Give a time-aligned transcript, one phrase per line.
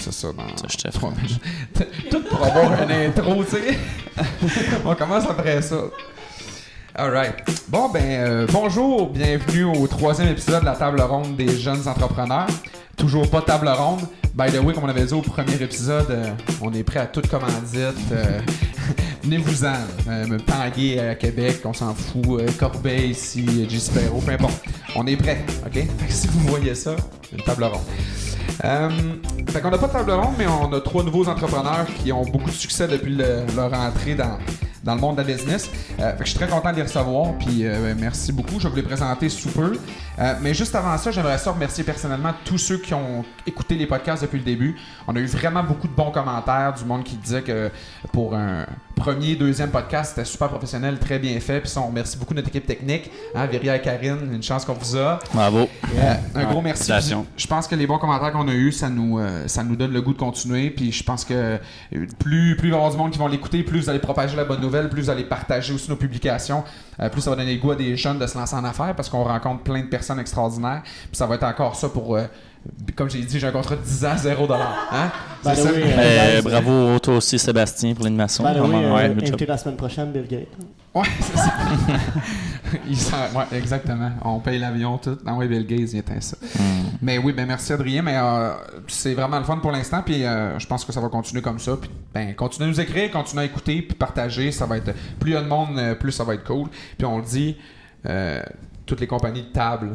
[0.00, 1.84] C'est ça, dans Ça, je te.
[2.10, 3.78] Tout pour avoir un intro, tu sais.
[4.84, 5.76] On commence après ça.
[6.94, 7.34] Alright.
[7.68, 12.46] Bon, ben, euh, bonjour, bienvenue au troisième épisode de la table ronde des jeunes entrepreneurs.
[12.96, 14.00] Toujours pas table ronde.
[14.34, 16.30] By the way, comme on avait dit au premier épisode, euh,
[16.62, 18.12] on est prêt à toute commandite.
[18.12, 18.40] euh,
[19.22, 19.74] Venez-vous-en.
[20.08, 22.40] Euh, me Tanguay à Québec, on s'en fout.
[22.58, 23.66] Corbeil ici.
[23.78, 24.62] Sparrow, peu importe.
[24.96, 25.84] On est prêt, OK?
[26.08, 26.96] Si vous voyez ça,
[27.32, 27.82] une table ronde.
[28.64, 28.88] Euh,
[29.48, 32.24] fait qu'on n'a pas de table ronde, mais on a trois nouveaux entrepreneurs qui ont
[32.24, 34.38] beaucoup de succès depuis le- leur entrée dans,
[34.84, 35.70] dans le monde de la business.
[35.98, 38.58] Euh, fait que je suis très content de les recevoir, puis euh, ben, merci beaucoup.
[38.58, 39.72] Je vais vous les présenter sous peu.
[40.18, 43.86] Euh, mais juste avant ça, j'aimerais ça remercier personnellement tous ceux qui ont écouté les
[43.86, 44.76] podcasts depuis le début.
[45.08, 47.70] On a eu vraiment beaucoup de bons commentaires, du monde qui disait que
[48.12, 48.66] pour un
[49.00, 51.60] premier, deuxième podcast, c'était super professionnel, très bien fait.
[51.60, 54.96] Puis on remercie beaucoup notre équipe technique, hein, Viria et Karine, une chance qu'on vous
[54.96, 55.18] a.
[55.32, 55.68] Bravo.
[55.96, 56.92] Euh, un gros merci.
[57.34, 59.92] Je pense que les bons commentaires qu'on a eus, ça nous, euh, ça nous donne
[59.92, 60.68] le goût de continuer.
[60.68, 61.58] Puis je pense que euh,
[62.18, 64.36] plus, plus il va y avoir du monde qui vont l'écouter, plus vous allez propager
[64.36, 66.62] la bonne nouvelle, plus vous allez partager aussi nos publications,
[67.00, 68.94] euh, plus ça va donner le goût à des jeunes de se lancer en affaires
[68.94, 70.82] parce qu'on rencontre plein de personnes extraordinaires.
[70.84, 72.18] Puis ça va être encore ça pour.
[72.66, 75.10] Euh, comme j'ai dit, j'ai un contrat de 10 ans, 0 Hein?
[75.44, 75.62] Ben ça.
[75.72, 78.44] oui, Euh, guys, bravo toi aussi, Sébastien, pour l'animation.
[78.44, 80.48] Ben oui, euh, ouais, invité la semaine prochaine, Bill Gates.
[80.92, 81.52] Ouais, c'est ça.
[82.88, 84.10] Il s'en- ouais, exactement.
[84.24, 85.16] On paye l'avion, tout.
[85.26, 86.36] Ah ouais, Bill Gates, il éteint ça.
[86.58, 86.88] Hmm.
[87.02, 88.50] Mais oui, ben merci Adrien, mais euh,
[88.88, 91.58] c'est vraiment le fun pour l'instant, puis euh, je pense que ça va continuer comme
[91.58, 91.76] ça.
[91.80, 95.30] Puis ben, continuez à nous écrire, continuez à écouter, puis partager, ça va être plus
[95.30, 96.68] il y a de monde, euh, plus ça va être cool.
[96.98, 97.56] Puis on le dit,
[98.06, 98.42] euh,
[98.86, 99.90] toutes les compagnies de table,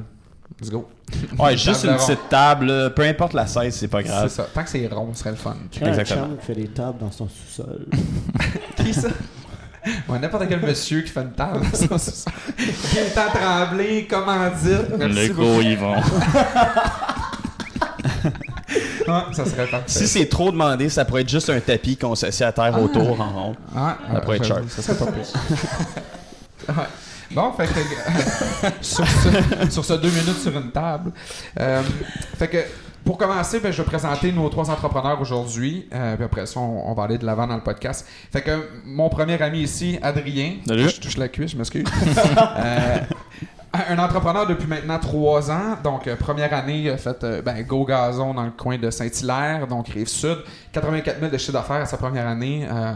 [0.61, 0.87] let's go.
[1.39, 2.07] Ouais, juste Table une ronde.
[2.07, 4.29] petite table, là, peu importe la size, c'est pas C'est grave.
[4.29, 4.43] ça.
[4.53, 5.55] Tant que c'est rond, ce serait le fun.
[5.71, 7.85] J'ai un chum qui fait des tables dans son sous-sol.
[8.77, 9.09] Qui ça?
[10.09, 11.63] Ouais, n'importe quel monsieur qui fait une table.
[11.73, 12.31] ça, c'est ça.
[12.95, 14.79] Gaëtan Tremblay, comment dire?
[14.97, 15.95] Merci Le gros Yvon.
[19.07, 19.83] Ouais, ça serait parfait.
[19.87, 23.19] Si c'est trop demandé, ça pourrait être juste un tapis qu'on s'assied à terre autour
[23.21, 23.55] en rond.
[23.75, 24.63] Ah, Ça pourrait être sharp.
[24.69, 25.25] Ça serait pas pire.
[26.69, 26.83] ouais.
[27.31, 31.11] Bon, fait que sur, ce, sur ce deux minutes sur une table.
[31.59, 31.81] euh,
[32.37, 32.57] fait que
[33.03, 35.87] pour commencer, ben, je vais présenter nos trois entrepreneurs aujourd'hui.
[35.93, 38.07] Euh, puis après ça, on, on va aller de l'avant dans le podcast.
[38.31, 40.55] Fait que mon premier ami ici, Adrien.
[40.67, 40.89] Salut.
[40.89, 41.85] Je touche la cuisse, je m'excuse.
[42.57, 42.97] Euh,
[43.89, 45.77] un entrepreneur depuis maintenant trois ans.
[45.83, 49.67] Donc, euh, première année, a fait euh, ben, Go Gazon dans le coin de Saint-Hilaire,
[49.67, 50.37] donc Rive-Sud.
[50.71, 52.67] 84 000 de chiffre d'affaires à sa première année.
[52.69, 52.93] euh,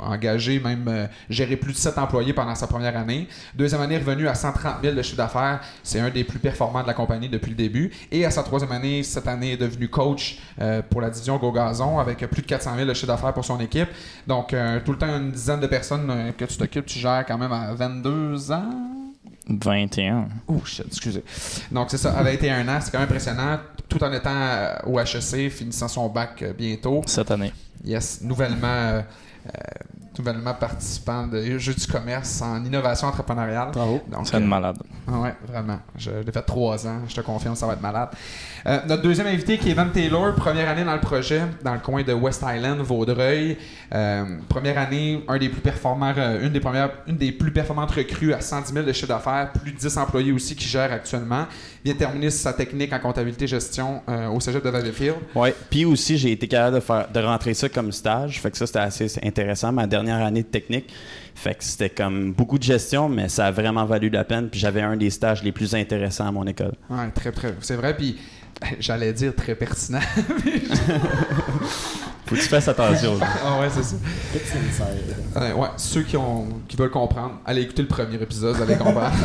[0.00, 3.28] engagé, même euh, géré plus de 7 employés pendant sa première année.
[3.54, 5.60] Deuxième année, revenu à 130 000 de chiffre d'affaires.
[5.82, 7.90] C'est un des plus performants de la compagnie depuis le début.
[8.10, 11.52] Et à sa troisième année, cette année, est devenu coach euh, pour la division Go
[11.52, 13.88] Gazon avec plus de 400 000 de chiffre d'affaires pour son équipe.
[14.26, 16.86] Donc, euh, tout le temps, une dizaine de personnes euh, que tu t'occupes.
[16.86, 19.01] Tu gères quand même à 22 ans.
[19.48, 20.28] 21.
[20.48, 21.22] Oh shit, excusez.
[21.70, 23.58] Donc c'est ça, à 21 ans, c'est quand même impressionnant,
[23.88, 27.02] tout en étant euh, au HEC, finissant son bac euh, bientôt.
[27.06, 27.52] Cette année.
[27.84, 29.02] Yes, nouvellement, euh,
[29.46, 29.50] euh,
[30.18, 33.70] nouvellement participant de Jeux du commerce en innovation entrepreneuriale.
[33.72, 34.00] Bravo.
[34.10, 34.78] Donc, C'est une euh, malade.
[35.08, 35.78] Ouais, vraiment.
[35.96, 37.00] Je l'ai fait trois ans.
[37.08, 38.10] Je te confirme, ça va être malade.
[38.66, 41.80] Euh, notre deuxième invité, qui est Evan Taylor, première année dans le projet, dans le
[41.80, 43.56] coin de West Island, Vaudreuil.
[43.94, 47.90] Euh, première année, un des plus performants, euh, une des premières, une des plus performantes
[47.90, 51.46] recrues à 110 000 de chiffre d'affaires, plus de 10 employés aussi qui gèrent actuellement.
[51.84, 55.16] Vient de terminer sa technique en comptabilité gestion euh, au Cégep de Valleyfield.
[55.34, 55.54] Ouais.
[55.68, 58.40] Puis aussi, j'ai été capable de, faire, de rentrer ça comme stage.
[58.40, 59.72] Fait que ça, c'était assez intéressant.
[59.72, 60.92] Ma dernière année de technique.
[61.58, 64.48] C'était comme beaucoup de gestion, mais ça a vraiment valu la peine.
[64.48, 66.74] Puis j'avais un des stages les plus intéressants à mon école.
[66.88, 67.54] Ouais, très, très.
[67.60, 67.96] C'est vrai.
[67.96, 68.16] Puis,
[68.78, 69.98] j'allais dire très pertinent.
[72.32, 73.18] Faut que tu fasses attention.
[73.44, 73.96] ah ouais, c'est ça.
[75.36, 78.76] Euh, ouais, ceux qui, ont, qui veulent comprendre, allez écouter le premier épisode, vous allez
[78.76, 79.12] comprendre.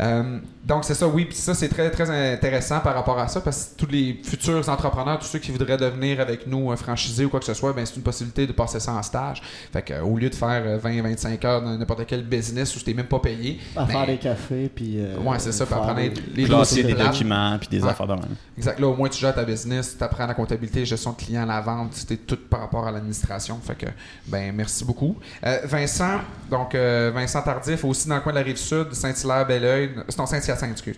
[0.00, 1.26] Euh, donc, c'est ça, oui.
[1.26, 4.66] Puis ça, c'est très, très intéressant par rapport à ça parce que tous les futurs
[4.70, 7.74] entrepreneurs, tous ceux qui voudraient devenir avec nous un franchisé ou quoi que ce soit,
[7.74, 9.42] ben, c'est une possibilité de passer ça en stage.
[9.70, 12.88] Fait que, euh, au lieu de faire 20-25 heures dans n'importe quel business où tu
[12.88, 14.94] n'es même pas payé, À ben, faire des cafés, puis.
[14.96, 17.90] euh, Ouais, c'est ça, puis apprendre des- les dossiers des documents puis des Ouais.
[17.90, 18.34] affaires de même.
[18.56, 18.80] Exact.
[18.80, 21.60] Là, au moins, tu gères ta business, tu apprends la comptabilité, gestion de clients, la
[21.60, 23.58] vente, c'était tout par rapport à l'administration.
[23.62, 23.86] Fait que,
[24.26, 25.16] ben, merci beaucoup.
[25.44, 26.20] Euh, Vincent,
[26.50, 30.18] donc, euh, Vincent Tardif, aussi dans le coin de la rive sud, Saint-Hilaire, Belleuil, c'est
[30.18, 30.96] non, Saint-Hyacinthe, excuse.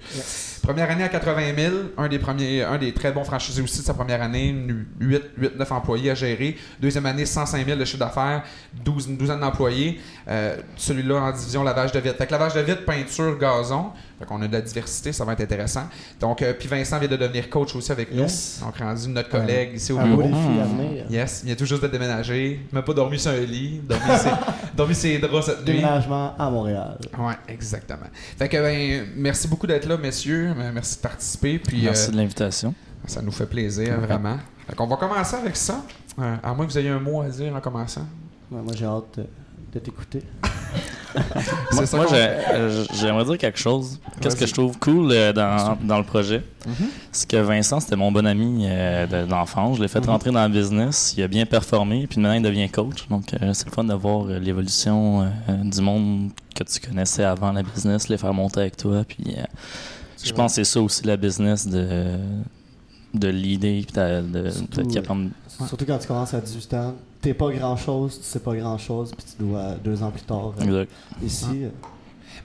[0.63, 3.85] Première année à 80 000, un des, premiers, un des très bons franchisés aussi de
[3.85, 4.55] sa première année,
[5.01, 6.57] 8-9 employés à gérer.
[6.81, 8.45] Deuxième année, 105 000 de chiffre d'affaires,
[8.85, 10.01] 12, une douzaine d'employés.
[10.29, 12.17] Euh, Celui-là en division lavage de vitre.
[12.17, 13.93] Fait que lavage de vitre, peinture, gazon.
[14.25, 15.83] Fait qu'on a de la diversité, ça va être intéressant.
[16.19, 18.59] Donc, euh, puis Vincent vient de devenir coach aussi avec Yes.
[18.61, 18.67] nous.
[18.67, 20.29] Donc, rendu notre collègue ici au Un beau bureau.
[20.29, 21.05] venir.
[21.11, 22.61] Yes, il vient tout juste de déménager.
[22.71, 23.81] Il m'a pas dormi sur un lit.
[23.87, 24.31] Dormi ses,
[24.75, 25.75] dormi ses draps cette nuit.
[25.75, 26.99] Déménagement à Montréal.
[27.19, 28.07] Ouais, exactement.
[28.39, 30.53] Fait que, ben, merci beaucoup d'être là, messieurs.
[30.57, 31.59] Euh, Merci de participer.
[31.59, 32.75] Puis, Merci euh, de l'invitation.
[33.07, 34.39] ça nous fait plaisir, vraiment.
[34.67, 35.83] Fait qu'on va commencer avec ça.
[36.19, 38.07] Euh, à moins que vous ayez un mot à dire en commençant.
[38.51, 39.25] Ouais, moi, j'ai hâte euh,
[39.75, 40.23] de t'écouter.
[41.73, 44.01] Moi, euh, j'aimerais dire quelque chose.
[44.21, 46.43] Qu'est-ce que je trouve cool euh, dans, dans le projet?
[46.67, 46.75] Mhm.
[47.13, 49.77] C'est que Vincent, c'était mon bon ami euh, de- d'enfance.
[49.77, 50.07] Je l'ai fait Mhm.
[50.11, 51.15] rentrer dans le business.
[51.17, 52.07] Il a bien performé.
[52.09, 53.07] Puis maintenant, il devient coach.
[53.09, 55.29] Donc, euh, c'est le fun de voir euh, l'évolution euh,
[55.63, 59.05] du monde que tu connaissais avant la business, les faire monter avec toi.
[59.07, 59.43] Puis, euh,
[60.19, 60.35] je vrai.
[60.35, 62.17] pense que c'est ça aussi la business de,
[63.15, 63.85] de l'idée.
[63.87, 66.95] Puis de- de- Surtout, d'être capable de- Surtout quand tu commences à 18 ans,
[67.25, 70.63] t'es pas grand-chose, tu sais pas grand-chose, puis tu dois, deux ans plus tard, euh,
[70.65, 70.91] Exact.
[71.23, 71.65] ici...
[71.65, 71.69] euh,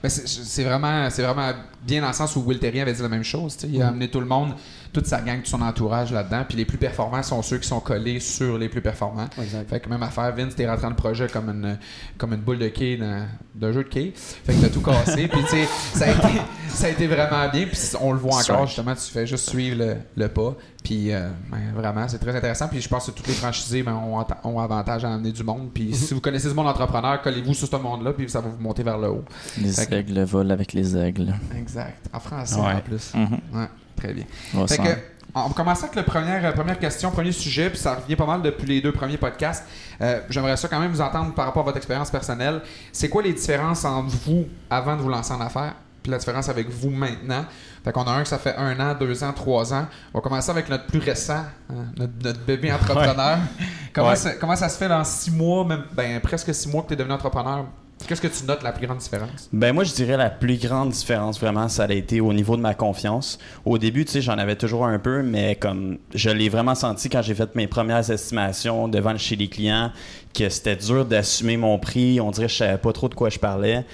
[0.02, 1.52] Ben, c'est- vraiment, c'est vraiment
[1.86, 3.56] bien dans le sens où Will Terry avait dit la même chose.
[3.56, 3.68] tu sais.
[3.72, 3.90] Il a Mhm.
[3.90, 4.52] amené tout le monde,
[4.92, 6.44] toute sa gang, tout son entourage là-dedans.
[6.48, 9.28] Puis les plus performants sont ceux qui sont collés sur les plus performants.
[9.40, 9.68] Exact.
[9.68, 11.78] Fait que même affaire, Vince, t'es rentré dans le projet comme une,
[12.18, 14.12] comme une boule de quai dans- d'un jeu de quai.
[14.16, 15.28] Fait que t'as tout cassé.
[15.28, 15.64] puis tu sais,
[15.94, 17.66] ça, a été- ça a été vraiment bien.
[17.66, 20.54] Puis on le voit encore, justement, tu fais juste suivre le, le pas.
[20.82, 22.66] Puis euh, ben, vraiment, c'est très intéressant.
[22.68, 25.68] Puis je pense que tous les franchisés ben, ont, ont avantage à amener du monde.
[25.74, 28.62] Puis si vous connaissez ce monde entrepreneur, collez-vous sur ce monde-là, puis ça va vous
[28.62, 29.24] monter vers le haut.
[29.60, 31.34] Les Fait que- aigles volent avec les aigles.
[31.58, 32.06] Exact.
[32.12, 32.72] En français Ouais.
[32.74, 33.12] en plus.
[33.14, 33.38] Mhm.
[33.52, 33.66] Ouais,
[34.00, 34.24] très bien.
[34.54, 34.90] On va Fait s'en- que,
[35.34, 38.26] on va commencer avec la première, euh, première question, premier sujet, puis ça revient pas
[38.26, 39.64] mal depuis les deux premiers podcasts.
[40.00, 42.62] Euh, J'aimerais ça quand même vous entendre par rapport à votre expérience personnelle.
[42.92, 46.48] C'est quoi les différences entre vous avant de vous lancer en affaires, puis la différence
[46.48, 47.44] avec vous maintenant?
[47.84, 49.86] Fait qu'on a un que ça fait un an, deux ans, trois ans.
[50.12, 53.38] On va commencer avec notre plus récent, hein, notre, notre bébé entrepreneur.
[53.94, 54.16] Comment, Ouais.
[54.16, 56.94] ça, comment ça se fait dans six mois, même ben, presque six mois que tu
[56.94, 57.64] es devenu entrepreneur?
[58.06, 59.48] Qu'est-ce que tu notes la plus grande différence?
[59.52, 62.62] Ben moi je dirais la plus grande différence vraiment ça a été au niveau de
[62.62, 63.38] ma confiance.
[63.64, 67.08] Au début tu sais j'en avais toujours un peu mais comme je l'ai vraiment senti
[67.08, 69.92] quand j'ai fait mes premières estimations devant chez les clients
[70.34, 73.30] que c'était dur d'assumer mon prix, on dirait que je savais pas trop de quoi
[73.30, 73.84] je parlais.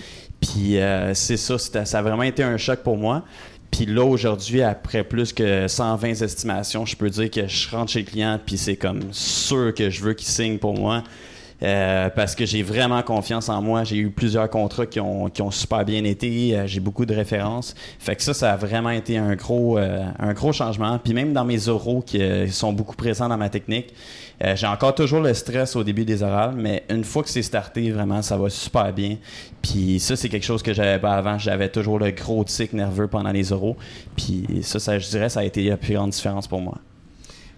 [0.40, 3.24] Puis euh, c'est ça, ça a vraiment été un choc pour moi.
[3.70, 8.00] Puis là, aujourd'hui, après plus que 120 estimations, je peux dire que je rentre chez
[8.00, 11.02] le client, puis c'est comme sûr que je veux qu'il signe pour moi.
[11.62, 13.84] Euh, parce que j'ai vraiment confiance en moi.
[13.84, 16.56] J'ai eu plusieurs contrats qui ont, qui ont super bien été.
[16.56, 17.74] Euh, j'ai beaucoup de références.
[17.98, 20.98] Fait que ça, ça a vraiment été un gros, euh, un gros changement.
[20.98, 23.94] Puis même dans mes oraux qui euh, sont beaucoup présents dans ma technique,
[24.44, 27.42] euh, j'ai encore toujours le stress au début des orales, mais une fois que c'est
[27.42, 29.16] starté, vraiment, ça va super bien.
[29.62, 31.38] Puis ça, c'est quelque chose que j'avais pas avant.
[31.38, 33.76] J'avais toujours le gros tic nerveux pendant les oraux.
[34.14, 36.76] Puis ça, ça, je dirais, ça a été la plus grande différence pour moi.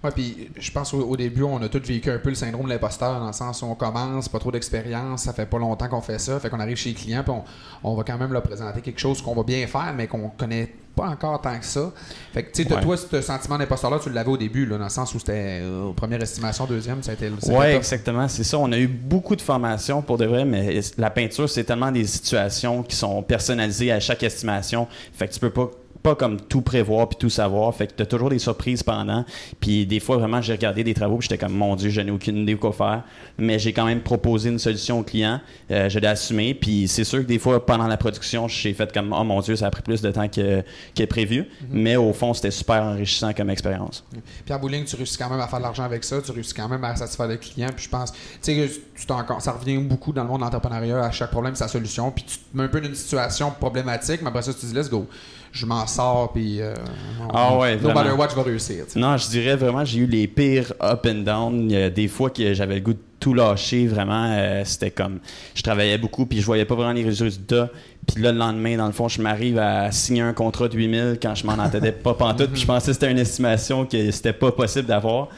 [0.04, 2.66] Ouais, puis je pense au, au début, on a tous vécu un peu le syndrome
[2.66, 5.88] de l'imposteur, dans le sens où on commence, pas trop d'expérience, ça fait pas longtemps
[5.88, 8.32] qu'on fait ça, fait qu'on arrive chez les clients, puis on, on va quand même
[8.32, 11.64] leur présenter quelque chose qu'on va bien faire, mais qu'on connaît pas encore tant que
[11.64, 11.92] ça.
[12.32, 12.80] Fait que, tu sais, Ouais.
[12.80, 15.92] toi, ce sentiment d'imposteur-là, tu l'avais au début, là, dans le sens où c'était euh,
[15.92, 17.26] première estimation, deuxième, ça a été.
[17.26, 18.26] a Oui, exactement.
[18.28, 18.58] C'est ça.
[18.58, 22.04] On a eu beaucoup de formations pour de vrai, mais la peinture, c'est tellement des
[22.04, 24.88] situations qui sont personnalisées à chaque estimation.
[25.12, 25.70] Fait que tu peux pas
[26.02, 27.74] pas comme tout prévoir puis tout savoir.
[27.74, 29.24] Fait que tu as toujours des surprises pendant.
[29.60, 32.10] Puis des fois, vraiment, j'ai regardé des travaux puis j'étais comme, mon Dieu, je n'ai
[32.10, 33.02] aucune idée quoi faire.
[33.38, 35.40] Mais j'ai quand même proposé une solution au client.
[35.70, 36.54] Euh, je l'ai assumé.
[36.54, 39.56] Puis c'est sûr que des fois, pendant la production, j'ai fait comme, oh mon Dieu,
[39.56, 40.62] ça a pris plus de temps que,
[40.94, 41.46] que prévu.
[41.70, 44.04] Mais au fond, c'était super enrichissant comme expérience.
[44.44, 46.54] Puis en bowling, tu réussis quand même à faire de l'argent avec ça, tu réussis
[46.54, 47.68] quand même à satisfaire le client.
[47.74, 48.70] Puis je pense, tu sais,
[49.06, 52.10] t'en- ça revient beaucoup dans le monde de l'entrepreneuriat, à chaque problème, sa solution.
[52.10, 54.74] Puis tu te mets un peu dans une situation problématique, mais après ça, tu dis,
[54.74, 55.06] let's go,
[55.52, 56.74] je m'en sors, puis euh,
[57.32, 58.84] Ah ouais, no matter what, je vais réussir.
[58.96, 61.70] Non, je dirais vraiment, j'ai eu les pires up and down.
[61.70, 63.86] Il y a des fois que j'avais le goût de tout lâcher.
[63.86, 65.18] Vraiment, euh, c'était comme.
[65.54, 67.70] Je travaillais beaucoup, puis je voyais pas vraiment les résultats.
[68.06, 71.18] Puis là, le lendemain, dans le fond, je m'arrive à signer un contrat de 8000
[71.20, 72.50] quand je m'en entendais pas pantoute.
[72.52, 75.28] Puis je pensais que c'était une estimation que c'était pas possible d'avoir.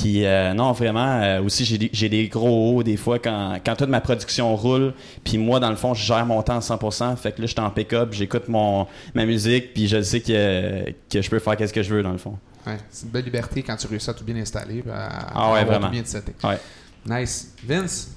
[0.00, 3.88] Puis euh, non, vraiment, euh, aussi, j'ai des, gros hauts des fois quand, quand toute
[3.88, 4.92] ma production roule.
[5.24, 7.16] Puis moi, dans le fond, je gère mon temps à 100%.
[7.16, 10.90] Fait que là, je suis en pick-up, j'écoute mon, ma musique, puis je sais que,
[11.10, 12.36] que je peux faire qu'est-ce que je veux, dans le fond.
[12.66, 14.82] Ouais, c'est une belle liberté quand tu réussis à tout bien installer.
[14.92, 15.86] À, Ah à ouais, avoir vraiment.
[15.86, 16.34] tout bien seté.
[16.44, 16.58] Ouais.
[17.06, 17.54] Nice.
[17.66, 18.10] Vince,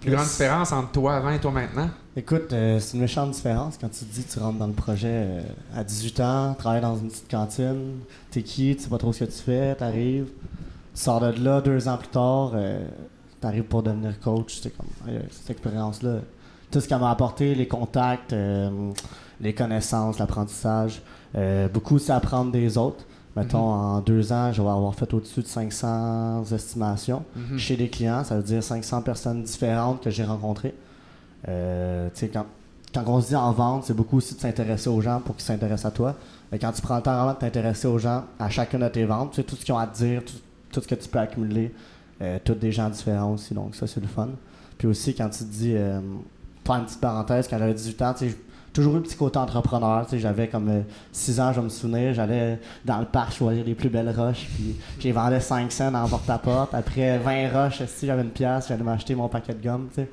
[0.00, 0.16] plus Yes.
[0.16, 1.88] grande différence entre toi avant et toi maintenant?
[2.16, 4.72] Écoute, euh, c'est une méchante différence quand tu te dis que tu rentres dans le
[4.74, 5.40] projet euh,
[5.74, 9.20] à 18 ans, travailles dans une petite cantine, t'es qui, tu sais pas trop ce
[9.24, 10.26] que tu fais, t'arrives,
[10.94, 12.84] sors de là deux ans plus tard, euh,
[13.40, 16.16] t'arrives pour devenir coach, c'est comme euh, cette expérience-là.
[16.70, 18.90] Tout ce qu'elle m'a apporté, les contacts, euh,
[19.40, 21.02] les connaissances, l'apprentissage,
[21.36, 23.04] euh, beaucoup c'est apprendre des autres.
[23.36, 27.58] Mettons, en deux ans, je vais avoir fait au-dessus de 500 estimations Mhm.
[27.58, 30.74] chez des clients, ça veut dire 500 personnes différentes que j'ai rencontrées.
[31.44, 31.50] Tu
[32.14, 32.44] sais, quand,
[32.94, 35.44] quand on se dit en vente, c'est beaucoup aussi de s'intéresser aux gens pour qu'ils
[35.46, 36.14] s'intéressent à toi.
[36.52, 39.04] Mais quand tu prends le temps vraiment de t'intéresser aux gens à chacune de tes
[39.06, 40.34] ventes, tu sais, tout ce qu'ils ont à te dire, tout,
[40.72, 41.72] tout ce que tu peux accumuler,
[42.20, 44.30] euh, tous des gens différents aussi, donc ça c'est le fun.
[44.78, 46.00] Puis aussi quand tu te dis, euh,
[46.64, 48.36] faire une petite parenthèse, quand j'avais 18 ans, tu sais,
[48.72, 50.04] toujours eu le petit côté entrepreneur.
[50.04, 53.74] tu sais, J'avais comme 6 ans, je me souvenir, j'allais dans le parc choisir les
[53.74, 56.74] plus belles roches, puis j'ai vendais 5 cents en porte-à-porte.
[56.74, 59.88] Après 20 roches, si j'avais une pièce, j'allais m'acheter mon paquet de gomme.
[59.88, 60.08] tu sais.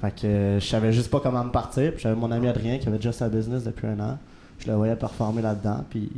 [0.00, 1.92] Fait que euh, je savais juste pas comment me partir.
[1.92, 4.18] Puis j'avais mon ami Adrien qui avait déjà sa business depuis un an.
[4.58, 5.84] Je le voyais performer là-dedans.
[5.88, 6.10] Puis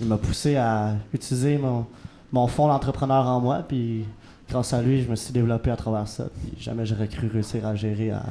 [0.00, 1.86] il m'a poussé à utiliser mon,
[2.34, 3.64] mon fond d'entrepreneur en moi.
[3.66, 4.04] Puis
[4.50, 6.24] grâce à lui, je me suis développé à travers ça.
[6.42, 8.22] Puis jamais j'aurais cru réussir à gérer à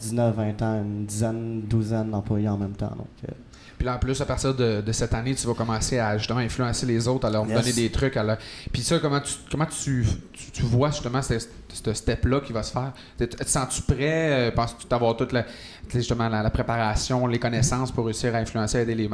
[0.00, 2.92] 19, 20 ans une dizaine, douzaine d'employés en même temps.
[2.96, 3.32] Donc, euh,
[3.78, 6.40] Puis là, en plus, à partir de, de cette année, tu vas commencer à justement
[6.40, 7.56] influencer les autres, à leur Yes.
[7.56, 8.16] donner des trucs.
[8.16, 8.36] À leur...
[8.72, 12.64] Puis ça, comment tu, comment tu, tu, tu vois justement ce, ce step-là qui va
[12.64, 12.92] se faire?
[13.16, 14.48] Te, sens-tu prêt?
[14.48, 15.44] euh, Penses-tu d'avoir toute la,
[15.88, 19.08] justement la, la préparation, les connaissances pour réussir à influencer, aider les,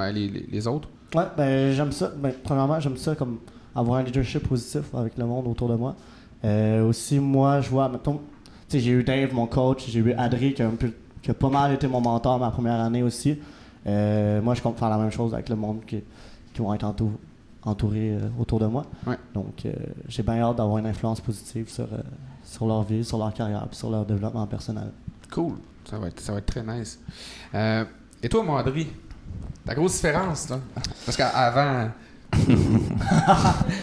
[0.50, 0.88] les, autres?
[1.14, 2.10] Ouais, ben j'aime ça.
[2.16, 3.38] Ben, premièrement, j'aime ça comme
[3.78, 5.94] avoir un leadership positif avec le monde autour de moi.
[6.44, 8.20] Euh, aussi, moi, je vois, mettons, tu
[8.68, 10.92] sais, j'ai eu Dave, mon coach, j'ai eu Adri, qui a, un peu,
[11.22, 13.38] qui a pas mal été mon mentor ma première année aussi.
[13.86, 16.02] Euh, moi, je compte faire la même chose avec le monde qui,
[16.52, 17.16] qui vont être entou-
[17.62, 18.84] entourés euh, autour de moi.
[19.06, 19.16] Ouais.
[19.34, 19.66] Donc,
[20.08, 21.88] j'ai bien hâte d'avoir une influence positive sur,
[22.44, 24.90] sur leur vie, sur leur carrière, puis sur leur développement personnel.
[25.32, 25.54] Cool.
[25.88, 27.00] Ça va être, ça va être très nice.
[28.22, 28.88] Et toi, mon Adri,
[29.64, 30.58] ta grosse différence, là?
[31.06, 31.90] Parce qu'avant,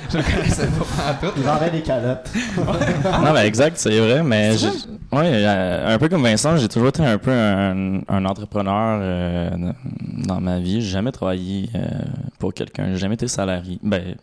[0.09, 1.33] je ne connaissais pas en tout.
[1.37, 2.29] Ils vendaient des calottes.
[3.23, 6.89] non, mais exact, c'est vrai, mais j'ai- ouais, euh, un peu comme Vincent, j'ai toujours
[6.89, 9.49] été un peu un, un entrepreneur euh,
[10.25, 10.81] dans ma vie.
[10.81, 11.79] J'ai jamais travaillé euh,
[12.39, 13.79] pour quelqu'un, j'ai jamais été salarié.
[13.83, 14.15] Ben,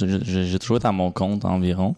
[0.00, 1.94] j'ai toujours été à mon compte environ.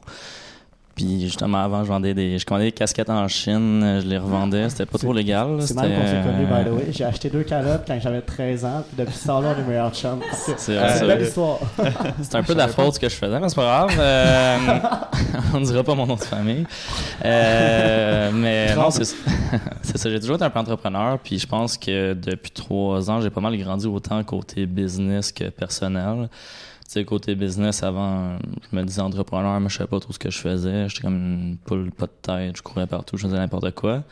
[1.01, 4.69] Puis justement, avant, je vendais des, je commandais des casquettes en Chine, je les revendais,
[4.69, 5.57] c'était pas trop légal.
[5.57, 6.87] là, C'est mal qu'on s'est connus, by the euh, way.
[6.91, 9.95] J'ai acheté deux calottes quand j'avais 13 ans, puis depuis ce temps-là, on est meilleurs
[9.95, 10.21] chums.
[10.33, 11.29] C'est C'est c'est vrai, une c'est belle vrai.
[11.29, 11.59] histoire.
[12.23, 13.99] C'est un peu de la faute ce que je faisais, mais c'est pas grave.
[13.99, 14.57] Euh,
[15.55, 16.67] on dira pas mon nom de famille.
[17.25, 19.17] Euh, mais non, c'est ça.
[19.83, 20.11] c'est ça.
[20.11, 23.41] J'ai toujours été un peu entrepreneur, puis je pense que depuis trois ans, j'ai pas
[23.41, 26.29] mal grandi autant côté business que personnel.
[26.91, 28.37] Sais, côté business, avant,
[28.69, 30.89] je me disais entrepreneur, mais je savais pas trop ce que je faisais.
[30.89, 34.03] J'étais comme une poule pas de tête, je courais partout, je faisais n'importe quoi.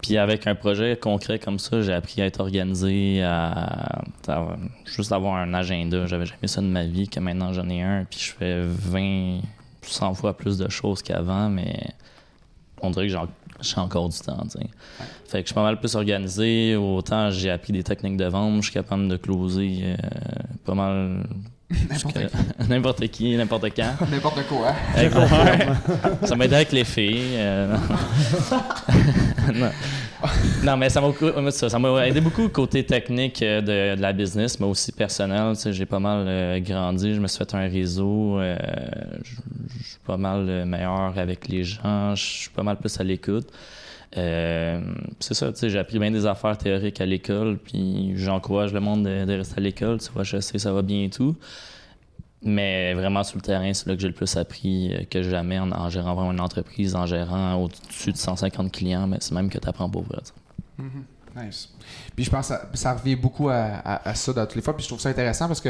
[0.00, 5.10] Puis avec un projet concret comme ça, j'ai appris à être organisé, à, à juste
[5.10, 6.06] avoir un agenda.
[6.06, 9.40] J'avais jamais ça de ma vie, que maintenant j'en ai un, puis je fais 20,
[9.82, 11.88] 100 fois plus de choses qu'avant, mais
[12.82, 13.14] on dirait que
[13.62, 14.46] j'ai encore du temps.
[15.26, 16.76] Fait que je suis pas mal plus organisé.
[16.76, 19.96] Autant j'ai appris des techniques de vente, je suis capable de closer euh,
[20.64, 21.24] pas mal
[22.68, 23.94] n'importe qui, n'importe quand.
[24.10, 24.72] N'importe quoi.
[24.94, 25.68] Avec- ouais.
[26.26, 27.34] ça m'a aidé avec les filles.
[27.36, 27.76] euh,
[29.54, 29.70] non.
[30.64, 34.02] Non, mais ça m'a beaucoup- ça ça m'a aidé beaucoup côté technique euh, de, de
[34.02, 35.54] la business, mais aussi personnel.
[35.54, 38.38] Tu sais, J'ai pas mal euh, grandi, je me suis fait un réseau.
[38.38, 38.56] euh,
[39.24, 43.48] je suis pas mal meilleur avec les gens, je suis pas mal plus à l'écoute.
[44.16, 44.80] Euh,
[45.20, 48.80] c'est ça, tu sais, j'ai appris bien des affaires théoriques à l'école, puis j'encourage le
[48.80, 50.00] monde de, rester à l'école.
[50.00, 51.36] Tu vois, je sais, ça va bien et tout.
[52.42, 55.58] Mais vraiment sur le terrain, c'est là que j'ai le plus appris euh, que jamais
[55.58, 59.58] en, gérant vraiment une entreprise, en gérant au-dessus de 150 clients, mais c'est même que
[59.58, 60.22] tu apprends pour vrai.
[60.78, 61.04] Mhm.
[61.36, 61.68] Nice.
[62.16, 64.74] Puis je pense que ça, revient beaucoup à ça dans toutes les fois.
[64.74, 65.68] Puis je trouve ça intéressant parce que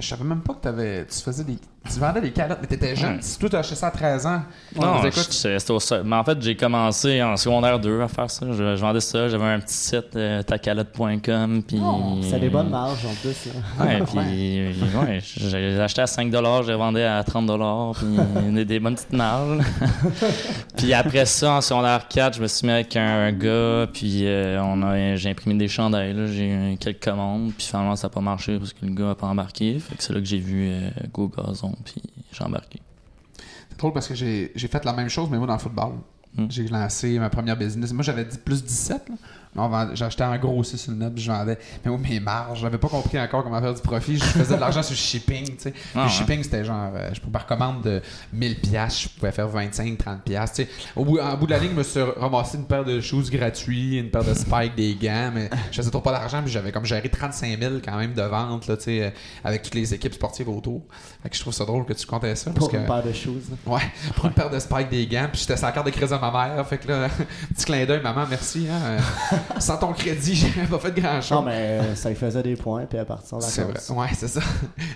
[0.00, 1.56] je savais même pas que t'avais, tu faisais des.
[1.90, 3.22] Tu vendais des calottes, mais t'étais jeune.
[3.22, 4.42] Si toi t'as acheté ça à 13 ans.
[4.76, 6.02] Non, c'était au sol.
[6.04, 8.46] Mais en fait, j'ai commencé en secondaire 2 à faire ça.
[8.52, 9.28] Je, je vendais ça.
[9.28, 11.62] J'avais un petit site, euh, tacalotte.com.
[11.66, 11.80] Puis.
[12.28, 13.46] C'est des bonnes marges en plus.
[13.46, 13.84] là.
[13.84, 17.50] Ouais, puis ouais, j'ai acheté à 5 je les vendais à 30
[17.96, 19.64] puis des, des bonnes petites marges.
[20.76, 24.26] puis après ça, en secondaire 4, je me suis mis avec un, un gars, puis
[24.26, 28.12] euh, on a, j'ai imprimé des chandails, j'ai eu quelques commandes, puis finalement ça n'a
[28.12, 29.80] pas marché parce que le gars n'a pas embarqué.
[29.98, 32.80] C'est là que j'ai vu euh, Go Gazon, puis j'ai embarqué.
[33.68, 35.94] c'est drôle parce que j'ai fait la même chose, mais moi dans le football.
[36.34, 36.46] Mm.
[36.48, 37.92] J'ai lancé ma première business.
[37.92, 39.08] Moi j'avais dit plus 17.
[39.08, 39.14] Là.
[39.56, 41.58] Acheté en gros aussi sur le net, puis je vendais.
[41.84, 44.16] Mais moi, mes marges, j'avais pas compris encore comment faire du profit.
[44.18, 45.44] Je faisais de l'argent sur le shipping.
[45.56, 45.74] tu sais.
[45.94, 46.08] Ah, le ouais.
[46.10, 48.00] shipping, c'était genre, euh, je pouvais par commande de
[48.32, 50.52] 1000 pièces, je pouvais faire 25, 30 pièces.
[50.52, 52.84] Tu sais, au bout, en bout de la ligne, je me suis ramassé une paire
[52.84, 56.42] de shoes gratuits, une paire de spikes, des gants, mais je faisais trop pas d'argent,
[56.42, 59.10] puis j'avais comme géré 35 000 quand même de vente, là, tu sais, euh,
[59.44, 60.82] avec toutes les équipes sportives autour.
[61.22, 63.02] Fait que je trouve ça drôle que tu comptais ça, parce Pour que, une paire
[63.02, 63.50] de choses.
[63.50, 63.72] là.
[63.74, 63.82] ouais,
[64.14, 66.18] pour une paire de spikes, des gants, puis j'étais sur la carte de crédit de
[66.18, 67.08] ma mère, fait que là,
[67.54, 68.80] petit clin d'œil, maman, merci, hein,
[69.32, 71.30] euh, sans ton crédit, j'aurais pas fait grand chose.
[71.38, 73.80] Non, mais euh, ça lui faisait des points, puis à partir de la C'est vrai.
[73.90, 74.40] Ouais, c'est ça.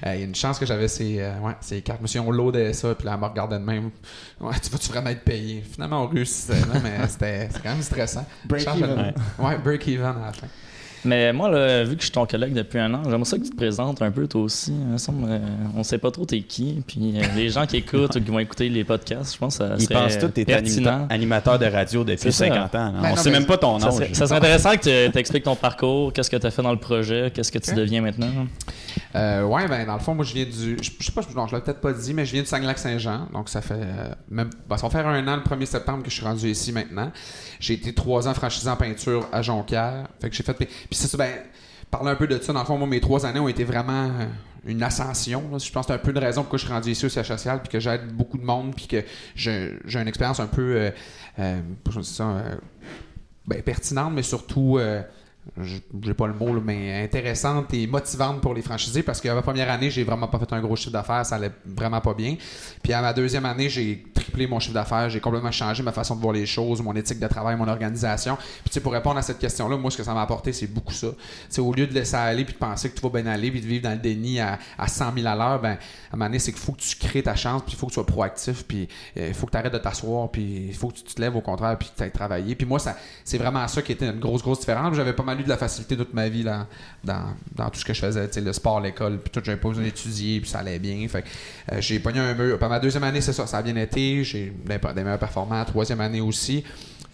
[0.07, 2.01] Euh, Il y a une chance que j'avais ces, euh, ouais, ces cartes.
[2.03, 3.91] Monsieur, on loadait ça, puis là, elle me regardait de même.
[4.41, 5.63] Ouais, tu vas-tu vraiment être payé?
[5.73, 8.27] Finalement, on réussissait, là, mais c'était quand même stressant.
[8.45, 9.15] Break Change de- even.
[9.39, 10.47] Ouais, break even à la fin.
[11.05, 13.43] Mais moi, là, vu que je suis ton collègue depuis un an, j'aimerais ça que
[13.45, 14.73] tu te présentes un peu toi aussi.
[14.73, 15.39] Il me semble, euh,
[15.77, 16.83] on sait pas trop t'es qui.
[16.87, 19.65] Puis euh, les gens qui écoutent ou qui vont écouter les podcasts, je pense que
[19.69, 21.07] ça Ils pensent tous que t'es pertinent.
[21.11, 22.47] animateur, de radio depuis C'est ça.
[22.49, 22.93] 50 ans.
[22.93, 23.95] Ben on non, sait même pas ton Ça âge.
[23.95, 26.73] serait, ça serait intéressant que tu expliques ton parcours, qu'est-ce que tu as fait dans
[26.73, 28.29] le projet, qu'est-ce que tu deviens maintenant.
[29.17, 30.77] Euh, ouais, ben dans le fond, moi je viens du.
[30.83, 32.49] Je, je sais pas, je, non, je l'ai peut-être pas dit, mais je viens du
[32.49, 33.29] Saguenay-Saint-Jean.
[33.33, 34.51] Donc ça fait euh, même.
[34.69, 37.13] ben, ça va faire un an le 1er septembre que je suis rendu ici maintenant.
[37.61, 40.09] J'ai été trois ans franchisé en peinture à Jonquière.
[40.21, 40.55] Fait que j'ai fait.
[40.55, 41.33] Puis c'est ça, ben.
[41.91, 44.07] Parler un peu de ça, dans le fond, moi, mes trois années ont été vraiment
[44.07, 44.27] euh,
[44.67, 45.43] une ascension.
[45.59, 47.29] Je pense que c'est un peu une raison pourquoi je suis rendu ici au siège
[47.29, 49.05] social, puis que j'aide beaucoup de monde, puis que
[49.37, 50.91] j'ai une expérience un peu, euh,
[51.39, 51.61] euh,
[52.03, 52.43] ça,
[53.47, 54.81] ben, pertinente, mais surtout,
[55.61, 59.71] j'ai pas le mot, mais intéressante et motivante pour les franchisés parce que ma première
[59.71, 62.37] année, j'ai vraiment pas fait un gros chiffre d'affaires, ça allait vraiment pas bien.
[62.83, 66.17] Puis à ma deuxième année, j'ai triplé mon chiffre d'affaires, j'ai complètement changé ma façon
[66.17, 68.37] de voir les choses, mon éthique de travail, mon organisation.
[68.37, 70.67] Puis tu sais, pour répondre à cette question-là, moi, ce que ça m'a apporté, c'est
[70.67, 71.09] beaucoup ça.
[71.09, 71.17] Tu
[71.51, 73.61] sais, au lieu de laisser aller puis de penser que tout va bien aller puis
[73.61, 75.79] de vivre dans le déni à, à 100 000 à l'heure, ben,
[76.11, 77.93] à moment donné, c'est qu'il faut que tu crées ta chance puis il faut que
[77.93, 80.89] tu sois proactif puis euh, il faut que tu arrêtes de t'asseoir puis il faut
[80.89, 82.55] que tu te lèves au contraire puis que tu ailles travailler.
[82.55, 82.79] Puis moi,
[83.25, 84.95] c'est vraiment ça qui était une grosse, grosse différence.
[84.95, 86.67] J'avais eu de la facilité toute ma vie là,
[87.03, 89.85] dans, dans tout ce que je faisais, le sport, l'école, puis tout, j'avais pas besoin
[89.85, 91.07] d'étudier, puis ça allait bien.
[91.09, 91.25] Fait
[91.73, 92.59] euh, j'ai pogné un mur.
[92.59, 94.25] Puis ma deuxième année, c'est ça, ça a bien été.
[94.25, 95.65] J'ai des, des meilleurs performants.
[95.65, 96.65] Troisième année aussi.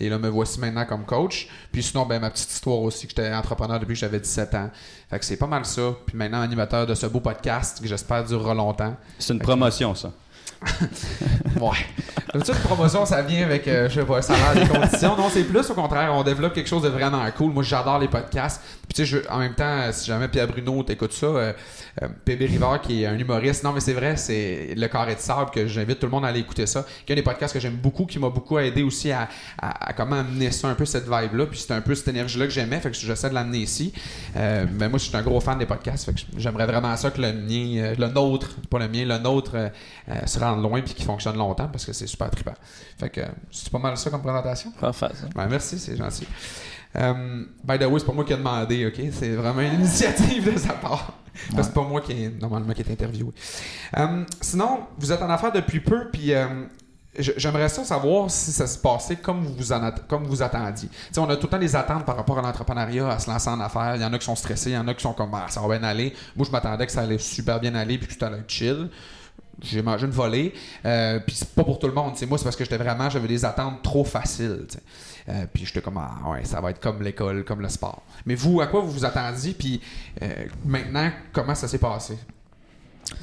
[0.00, 1.47] Et là, me voici maintenant comme coach.
[1.71, 4.71] Puis sinon, ben, ma petite histoire aussi, que j'étais entrepreneur depuis que j'avais 17 ans.
[5.11, 5.95] Fait que c'est pas mal ça.
[6.07, 8.97] Puis maintenant, animateur de ce beau podcast que j'espère durera longtemps.
[9.19, 10.11] C'est une promotion, ça.
[11.61, 11.76] Ouais.
[12.35, 15.16] Une promotion, ça vient avec, euh, je sais pas, ça a l'air des conditions.
[15.16, 17.52] Non, c'est plus au contraire, on développe quelque chose de vraiment cool.
[17.52, 18.61] Moi, j'adore les podcasts.
[18.88, 21.52] Puis tu sais, je- en même temps, euh, si jamais Pierre Bruno t'écoute ça, euh,
[22.02, 25.21] euh, PB Rivard qui est un humoriste, non mais c'est vrai, c'est le carré de
[25.21, 26.85] sable que j'invite tout le monde à aller écouter ça.
[27.04, 29.28] Qui est un des podcasts que j'aime beaucoup, qui m'a beaucoup aidé aussi à,
[29.61, 31.47] à- à comment amener ça un peu cette vibe-là.
[31.47, 33.92] Puis c'est un peu cette énergie-là que j'aimais, fait que j'essaie de l'amener ici.
[34.35, 37.21] Mais moi, je suis un gros fan des podcasts, fait que j'aimerais vraiment ça que
[37.21, 39.52] le mien, le nôtre, pas le mien, le nôtre
[40.26, 42.54] se rende loin puis qu'il fonctionne longtemps parce que c'est super trippant.
[42.99, 43.20] Fait que
[43.50, 44.73] c'est pas mal ça comme présentation?
[44.80, 45.09] Parfait.
[45.35, 46.26] Ben, merci, c'est gentil.
[46.97, 49.00] Euh, by the way, c'est pas moi qui ai demandé, ok?
[49.12, 51.12] C'est vraiment une initiative de sa part.
[51.50, 53.30] Parce que c'est pas moi qui est normalement qui est interviewé.
[53.97, 56.47] Euh, sinon, vous êtes en affaires depuis peu, puis euh,
[57.16, 60.88] j'aimerais ça savoir si ça se passait comme vous vous en at- comme vous attendiez.
[61.16, 63.61] On a tout le temps des attentes par rapport à l'entrepreneuriat, à se lancer en
[63.61, 63.94] affaires.
[63.94, 65.46] Il y en a qui sont stressés, il y en a qui sont comme ah,
[65.48, 66.12] ça va bien aller.
[66.37, 68.88] Moi, je m'attendais que ça allait super bien aller, puis que tout allait être chill
[69.62, 70.53] j'ai mangé une volée.
[70.85, 72.16] Euh, puis c'est pas pour tout le monde.
[72.16, 72.27] sais.
[72.27, 74.66] Moi, c'est parce que j'étais vraiment, j'avais des attentes trop faciles.
[75.29, 78.03] Euh, puis j'étais comme, ah ouais, ça va être comme l'école, comme le sport.
[78.27, 79.53] Mais vous, à quoi vous vous attendiez?
[79.53, 79.81] Puis
[80.23, 80.29] euh,
[80.64, 82.16] maintenant, comment ça s'est passé?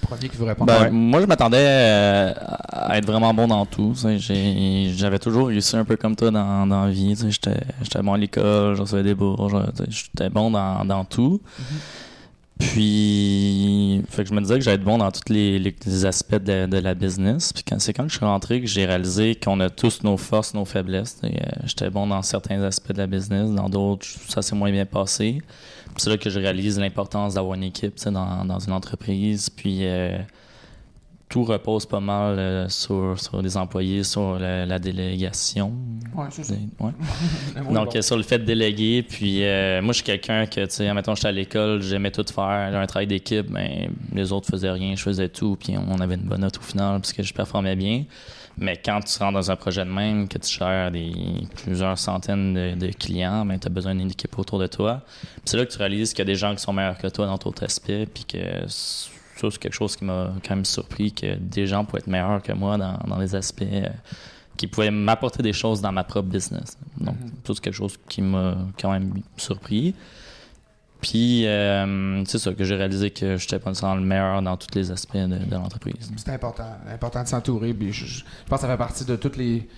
[0.02, 0.65] Premier qui vous répond.
[0.65, 0.89] Ben, Ouais.
[0.89, 2.34] Moi, je m'attendais euh,
[2.69, 3.93] à être vraiment bon dans tout.
[3.95, 7.15] J'avais toujours réussi un peu comme toi dans, dans la vie.
[7.15, 7.32] tu sais.
[7.32, 11.41] J'étais j'étais bon à l'école, je recevais des sais, j'étais bon dans, dans tout.
[12.60, 16.78] Puis, fait que je me disais que j'allais être bon dans tous les, aspects de,
[16.78, 17.54] la business.
[17.54, 20.54] Puis quand- c'est quand je suis rentré que j'ai réalisé qu'on a tous nos forces,
[20.54, 21.17] nos faiblesses.
[21.24, 21.30] Euh,
[21.65, 25.39] J'étais bon dans certains aspects de la business, dans d'autres, ça s'est moins bien passé.
[25.98, 29.50] C'est là que je réalise l'importance d'avoir une équipe dans, dans une entreprise.
[29.50, 30.17] Puis euh,
[31.30, 35.74] tout repose pas mal euh, sur, sur les employés, sur la, la délégation.
[36.16, 36.54] Ouais, c'est ça.
[36.80, 36.92] Ouais.
[37.56, 37.96] Donc, bon.
[37.96, 40.94] euh, sur le fait de déléguer, puis euh, moi, je suis quelqu'un que, tu sais,
[40.94, 44.72] mettons, j'étais à l'école, j'aimais tout faire, j'avais un travail d'équipe, mais les autres faisaient
[44.72, 47.34] rien, je faisais tout, puis on avait une bonne note au final, parce que je
[47.34, 48.06] performais bien.
[48.60, 51.12] Mais quand tu rentres dans un projet de même, que tu gères des,
[51.63, 55.02] plusieurs centaines de, de clients, ben, tu as besoin d'une équipe autour de toi.
[55.46, 57.28] C'est là que tu réalises qu'il y a des gens qui sont meilleurs que toi
[57.28, 58.66] dans d'autres aspects, puis que
[59.39, 62.41] ça, c'est quelque chose qui m'a quand même surpris, que des gens pouvaient être meilleurs
[62.41, 63.88] que moi dans, dans des aspects euh,
[64.58, 66.78] qui pouvaient m'apporter des choses dans ma propre business.
[67.00, 69.93] Donc, ça, c'est quelque chose qui m'a quand même surpris.
[71.00, 74.73] Puis, euh, c'est ça, que j'ai réalisé que j'étais pas nécessairement le meilleur dans tous
[74.73, 76.12] les aspects de, de l'entreprise.
[76.17, 76.65] C'est important.
[76.91, 77.76] important de s'entourer.
[77.80, 79.69] Je, je- je pense que ça fait partie de tous les,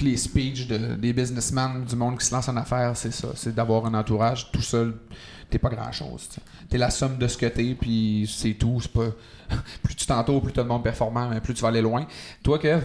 [0.00, 2.92] les speeches de- des businessmen du monde qui se lance en affaires.
[2.96, 3.26] C'est ça.
[3.34, 4.52] C'est d'avoir un entourage.
[4.52, 4.94] Tout seul,
[5.50, 6.28] t'es pas grand-chose.
[6.68, 8.78] tu es la somme de ce que t'es, puis c'est tout.
[8.80, 9.08] C'est pas...
[9.82, 12.06] plus tu t'entoures, plus tu as le monde performant, plus tu vas aller loin.
[12.42, 12.82] Toi, Kev?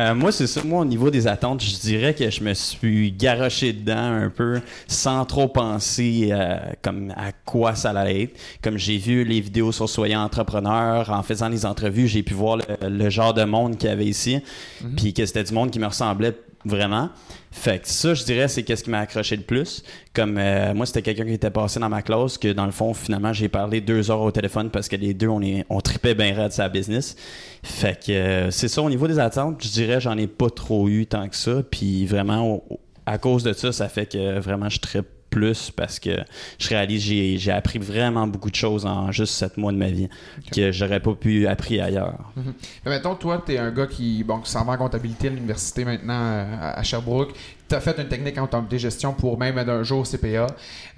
[0.00, 0.62] Euh, moi, c'est ça.
[0.64, 4.60] Moi, au niveau des attentes, je dirais que je me suis garoché dedans un peu
[4.86, 8.40] sans trop penser euh, comme à quoi ça allait être.
[8.62, 12.56] Comme j'ai vu les vidéos sur Soyons entrepreneur, en faisant les entrevues, j'ai pu voir
[12.56, 14.40] le, le genre de monde qu'il y avait ici,
[14.96, 17.10] puis que c'était du monde qui me ressemblait vraiment.
[17.50, 19.82] Fait que ça, je dirais, c'est qu'est-ce qui m'a accroché le plus.
[20.14, 22.94] Comme euh, moi, c'était quelqu'un qui était passé dans ma classe, que dans le fond,
[22.94, 26.14] finalement, j'ai parlé deux heures au téléphone parce que les deux, on, est, on tripait
[26.14, 27.16] bien raide sa business.
[27.62, 30.88] Fait que euh, c'est ça, au niveau des attentes, je dirais, j'en ai pas trop
[30.88, 31.62] eu tant que ça.
[31.70, 32.64] Puis vraiment,
[33.06, 36.10] à cause de ça, ça fait que vraiment, je trippe plus parce que
[36.58, 39.88] je réalise j'ai j'ai appris vraiment beaucoup de choses en juste sept mois de ma
[39.88, 40.08] vie
[40.54, 42.32] que j'aurais pas pu appris ailleurs.
[42.84, 45.30] Mais mettons, toi, tu es un gars qui, bon, qui s'en va en comptabilité à
[45.30, 47.32] l'université maintenant euh, à à Sherbrooke.
[47.68, 50.46] Tu as fait une technique en comptabilité gestion pour même être un jour CPA.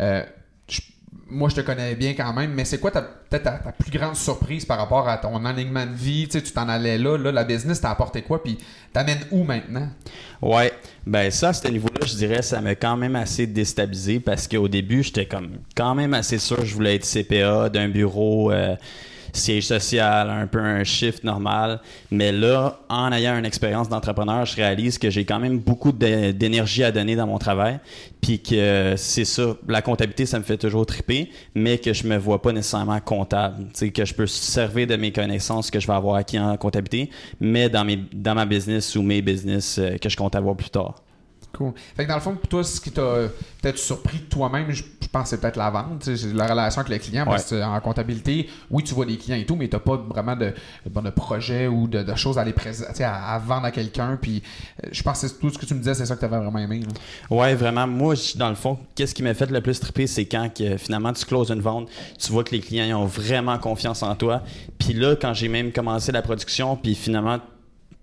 [0.01, 0.23] Euh,
[1.35, 4.14] moi, je te connais bien quand même, mais c'est quoi peut-être ta, ta plus grande
[4.14, 6.27] surprise par rapport à ton alignement de vie?
[6.27, 8.59] Tu sais, tu t'en allais là, là, la business t'a apporté quoi, puis
[8.92, 9.88] t'amènes où maintenant?
[10.40, 10.73] Ouais,
[11.07, 14.68] ben ça, à ce niveau-là, je dirais, ça m'a quand même assez déstabilisé parce qu'au
[14.68, 18.77] début, j'étais comme quand même assez sûr que je voulais être CPA d'un bureau, euh,
[19.35, 21.81] siège social, un peu un shift normal.
[22.11, 26.33] Mais là, en ayant une expérience d'entrepreneur, je réalise que j'ai quand même beaucoup d'é-
[26.33, 27.79] d'énergie à donner dans mon travail.
[28.20, 32.16] Puis que c'est ça, la comptabilité, ça me fait toujours triper, mais que je me
[32.16, 33.66] vois pas nécessairement comptable.
[33.75, 37.11] Sais, que je peux servir de mes connaissances que je vais avoir acquis en comptabilité,
[37.40, 40.70] mais dans, mes, dans ma business ou mes business euh, que je compte avoir plus
[40.70, 41.03] tard.
[41.57, 41.73] Cool.
[41.97, 43.29] Fait que dans le fond, pour toi, ce qui t'a
[43.62, 46.93] peut-être surpris de toi-même, je, je pense que c'est peut-être la vente, la relation avec
[46.93, 47.25] le client.
[47.25, 50.35] Parce que en comptabilité, oui, tu vois des clients et tout, mais tu pas vraiment
[50.35, 50.53] de,
[50.90, 54.19] bon, de projet ou de, de choses à, les présenter, à, à vendre à quelqu'un.
[54.21, 54.43] Puis
[54.83, 56.27] euh, je pense que c'est tout ce que tu me disais, c'est ça que tu
[56.27, 56.81] avais vraiment aimé.
[56.81, 57.37] là.
[57.37, 57.87] Ouais, vraiment.
[57.87, 61.12] Moi, dans le fond, qu'est-ce qui m'a fait le plus triper, c'est quand que, finalement
[61.12, 61.88] tu closes une vente,
[62.19, 64.43] tu vois que les clients ils ont vraiment confiance en toi.
[64.79, 67.38] Puis là, quand j'ai même commencé la production, puis finalement,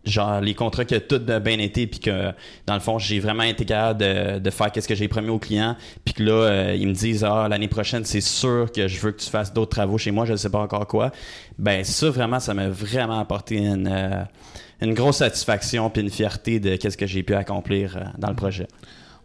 [0.06, 2.32] genre les contrats ont tout de bien été, puis que
[2.66, 5.40] dans le fond, j'ai vraiment été capable de, de faire qu'est-ce que j'ai promis aux
[5.40, 9.00] clients, puis que là, euh, ils me disent ah l'année prochaine, c'est sûr que je
[9.00, 11.12] veux que tu fasses d'autres travaux chez moi, je ne sais pas encore quoi.
[11.60, 14.24] Ben ça, vraiment, ça m'a vraiment apporté une euh,
[14.82, 18.36] une grosse satisfaction puis une fierté de qu'est-ce que j'ai pu accomplir euh, dans le
[18.36, 18.68] projet.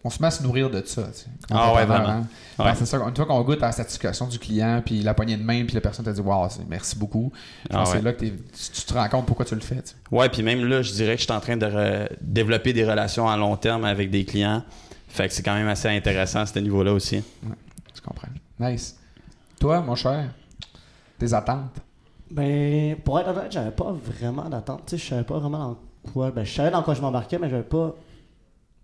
[0.06, 1.02] On se met à se nourrir de ça.
[1.12, 1.26] tu sais.
[1.50, 2.24] Ah ouais, vraiment.
[2.60, 2.64] Ouais.
[2.64, 2.96] Ouais, c'est ça.
[2.98, 5.74] Une fois qu'on goûte à la satisfaction du client, puis la poignée de main, puis
[5.74, 7.32] la personne t'a dit Waouh, merci beaucoup.
[7.68, 7.86] Je Ah ouais.
[7.86, 8.32] c'est là que tu,
[8.72, 9.82] tu te rends compte pourquoi tu le fais.
[9.82, 9.94] tu sais.
[10.12, 13.28] Ouais, puis même là, je dirais que je suis en train de développer des relations
[13.28, 14.62] à long terme avec des clients.
[15.08, 17.24] Fait que c'est quand même assez intéressant à ce niveau-là aussi.
[17.92, 18.28] Tu comprends.
[18.60, 18.96] Nice.
[19.58, 20.28] Toi, mon cher,
[21.18, 21.80] tes attentes?
[22.30, 24.82] Ben, pour être honnête, j'avais pas vraiment d'attente.
[24.86, 25.78] Tu sais, je savais pas vraiment dans
[26.12, 26.30] quoi.
[26.30, 27.94] Ben, je savais dans quoi je m'embarquais, mais j'avais pas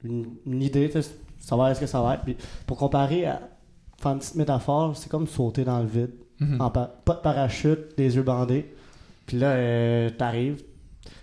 [0.05, 2.23] une, une idée, tu sais, savoir est-ce que ça va être.
[2.25, 2.37] Puis,
[2.67, 3.41] pour comparer à
[4.01, 6.11] faire une petite métaphore, c'est comme sauter dans le vide.
[6.41, 6.61] Mhm.
[6.61, 8.75] En pa- pas de parachute, les yeux bandés.
[9.27, 10.63] Puis là, euh, t'arrives,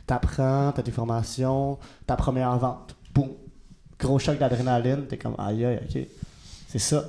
[0.08, 2.96] t'apprends, t'as tes formations, ta première vente.
[3.13, 3.30] Boum.
[4.00, 6.02] Gros choc d'adrénaline, t'es comme aïe aïe, ok.
[6.68, 7.04] C'est ça.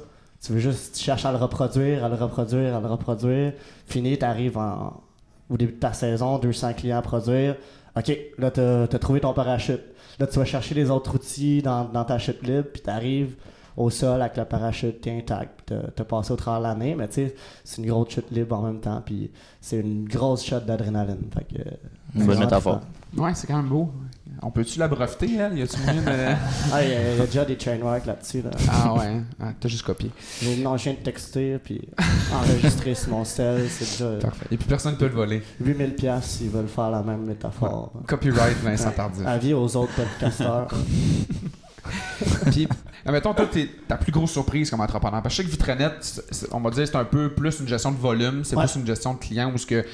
[0.44, 3.52] Tu veux juste, tu cherches à le reproduire, à le reproduire, à le reproduire.
[3.86, 5.00] Fini, t'arrives en,
[5.48, 7.56] au début de ta saison, 200 clients à produire.
[7.96, 9.80] Ok, là, t'as as trouvé ton parachute.
[10.18, 13.34] Là, tu vas chercher les autres outils dans, dans ta chute libre, puis t'arrives
[13.76, 16.94] au sol avec le parachute, t'es intact, puis t'as- t'as passé au travers de l'année,
[16.94, 20.44] mais tu sais, c'est une grosse chute libre en même temps, puis c'est une grosse
[20.44, 21.30] shot d'adrénaline.
[21.34, 21.62] Fait que.
[22.14, 22.80] Une c'est bonne métaphore.
[23.16, 23.90] Ouais, c'est quand même beau.
[24.42, 25.58] On peut-tu la breveter, elle?
[25.58, 26.08] Y a-tu moyen de.
[26.72, 28.40] Ah, il y, a il y a déjà des trainwrecks là-dessus.
[28.42, 28.50] Là.
[28.70, 29.20] ah ouais?
[29.38, 30.10] Ah, t'as juste copié.
[30.40, 31.82] J'ai non, je viens de texter, puis
[32.32, 34.46] enregistrer sur mon cell, c'est déjà Parfait.
[34.50, 35.42] Et puis personne ne peut le voler.
[35.60, 37.92] 8000 pièces s'ils veulent faire la même métaphore.
[38.06, 39.26] Copyright Vincent Tardif.
[39.26, 40.68] Avis aux autres podcasteurs.
[42.50, 42.68] Puis,
[43.06, 45.22] mettons, toi, t'es- ta plus grosse surprise comme entrepreneur.
[45.22, 47.60] Parce que je sais que Vitrenet, c'est- c'est- on va dire, c'est un peu plus
[47.60, 48.64] une gestion de volume, c'est Ouais.
[48.64, 49.84] plus une gestion de client où ce que, euh,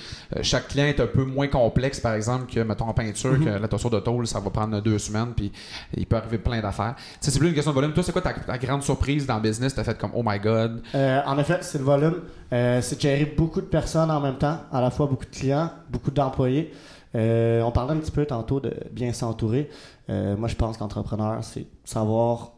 [0.43, 3.45] chaque client est un peu moins complexe, par exemple, que, mettons, en peinture, Mhm.
[3.45, 5.53] que la toiture de tôle, ça va prendre deux semaines, puis
[5.97, 6.95] il peut arriver plein d'affaires.
[7.21, 7.93] C'est plus une question de volume.
[7.93, 9.75] Toi, c'est quoi ta, ta grande surprise dans le business?
[9.75, 10.83] T'as fait comme, oh my god.
[10.95, 12.17] Euh, en effet, c'est le volume.
[12.53, 15.31] Euh, c'est de gérer beaucoup de personnes en même temps, à la fois beaucoup de
[15.35, 16.73] clients, beaucoup d'employés.
[17.15, 19.71] Euh, on parlait un petit peu tantôt de bien s'entourer.
[20.11, 22.53] Euh, moi, je pense qu'entrepreneur, c'est savoir.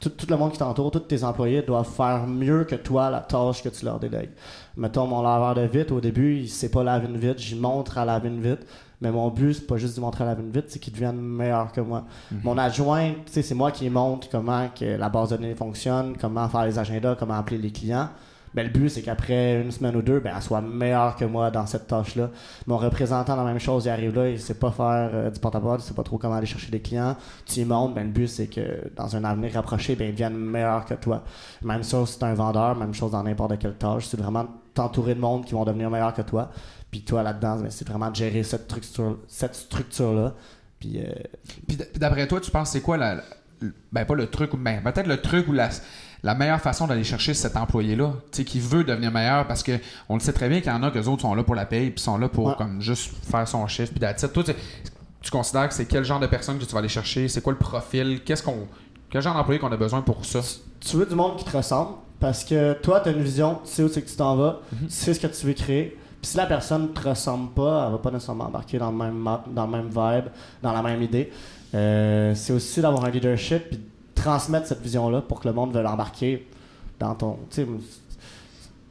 [0.00, 3.20] Tout, tout le monde qui t'entoure, tous tes employés doivent faire mieux que toi la
[3.20, 4.30] tâche que tu leur délègues.
[4.76, 7.96] Mettons, mon laveur de vitre, au début, il sait pas laver une vitre, j'y montre
[7.96, 8.66] à laver une vitre.
[9.00, 11.72] Mais mon but, c'est pas juste de montrer à une vitre, c'est qu'il devienne meilleur
[11.72, 12.04] que moi.
[12.42, 16.64] Mon adjoint, c'est moi qui montre comment que la base de données fonctionne, comment faire
[16.64, 18.08] les agendas, comment appeler les clients.
[18.54, 21.50] Ben, le but, c'est qu'après une semaine ou deux, ben, elle soit meilleure que moi
[21.50, 22.30] dans cette tâche-là.
[22.66, 25.80] Mon représentant, la même chose, il arrive là, il sait pas faire euh, du porte-à-porte,
[25.82, 27.16] il sait pas trop comment aller chercher des clients.
[27.46, 30.36] Tu y montres, ben, le but, c'est que dans un avenir rapproché, ben, il devienne
[30.36, 31.24] meilleur que toi.
[31.62, 34.06] Même chose si c'est un vendeur, même chose dans n'importe quelle tâche.
[34.06, 36.50] C'est vraiment t'entourer de monde qui vont devenir meilleurs que toi.
[36.90, 40.32] Puis toi, là-dedans, ben, c'est vraiment de gérer cette structure, cette structure-là.
[40.78, 41.12] Puis, euh,
[41.66, 43.20] Puis d'après toi, tu penses c'est quoi la,
[43.92, 45.70] ben pas le truc ben peut-être le truc ou la,
[46.24, 49.62] la meilleure façon d'aller chercher cet employé là, tu sais qui veut devenir meilleur parce
[49.62, 49.72] que
[50.08, 51.66] on le sait très bien qu'il y en a que autres sont là pour la
[51.66, 52.54] paye puis sont là pour Ouais.
[52.58, 54.00] comme juste faire son chiffre puis.
[54.32, 54.44] Toi
[55.22, 57.52] tu, considères que c'est quel genre de personne que tu vas aller chercher, c'est quoi
[57.52, 58.66] le profil, qu'est-ce qu'on
[59.10, 60.40] quel genre d'employé qu'on a besoin pour ça?
[60.80, 63.70] Tu veux du monde qui te ressemble parce que toi, tu as une vision, tu
[63.70, 64.88] sais où c'est que tu t'en vas, Mhm.
[64.88, 65.96] tu sais ce que tu veux créer.
[66.20, 69.22] Puis si la personne te ressemble pas, elle va pas nécessairement embarquer dans le même,
[69.54, 70.30] dans le même vibe,
[70.62, 71.30] dans la même idée.
[71.74, 73.82] Euh, c'est aussi d'avoir un leadership puis de
[74.14, 76.46] transmettre cette vision-là pour que le monde veuille l'embarquer
[76.98, 77.38] dans ton.
[77.50, 77.66] Tu sais,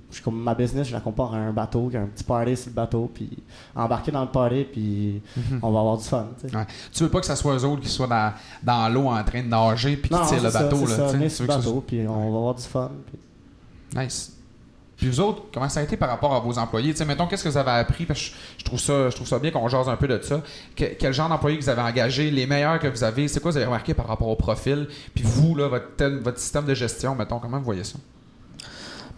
[0.10, 2.24] je suis comme ma business, je la compare à un bateau, qui a un petit
[2.24, 3.30] party sur le bateau, puis
[3.76, 5.22] embarquer dans le party, puis
[5.62, 6.28] on va avoir du fun.
[6.40, 6.56] tu sais.
[6.56, 6.66] Ouais.
[6.92, 8.32] Tu veux pas que ça soit eux autres qui soient dans,
[8.62, 10.82] dans l'eau en train de nager puis qui tirent le ça, bateau.
[10.82, 12.92] là, ça, tu veux le bateau, puis on va avoir du fun.
[13.96, 14.34] Nice.
[15.04, 16.94] Puis vous autres, comment ça a été par rapport à vos employés?
[17.06, 18.08] Mettons, qu'est-ce que vous avez appris?
[18.58, 20.42] Je, trouve ça, je trouve ça bien qu'on jase un peu de ça.
[20.78, 22.32] Que- quel genre d'employés que vous avez engagé?
[22.32, 23.28] Les meilleurs que vous avez?
[23.28, 24.88] C'est quoi vous avez remarqué par rapport au profil?
[25.14, 28.00] Puis vous, là, votre, système de gestion, mettons, comment vous voyez ça?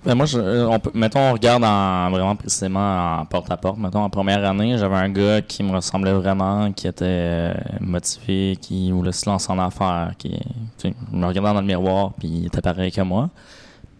[0.04, 3.78] Ben moi, je, euh, on mettons, on regarde en, vraiment précisément en porte à porte.
[3.78, 8.58] Mettons, en première année, j'avais un gars qui me ressemblait vraiment, qui était euh, motivé,
[8.60, 10.36] qui voulait se lancer en affaires, qui,
[11.12, 13.30] me regardais dans le miroir, puis il était pareil que moi.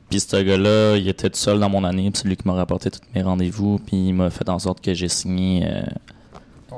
[0.10, 2.54] Puis ce gars-là, il était tout seul dans mon année, puis c'est lui qui m'a
[2.54, 5.84] rapporté tous mes rendez-vous, puis il m'a fait en sorte que j'ai signé euh,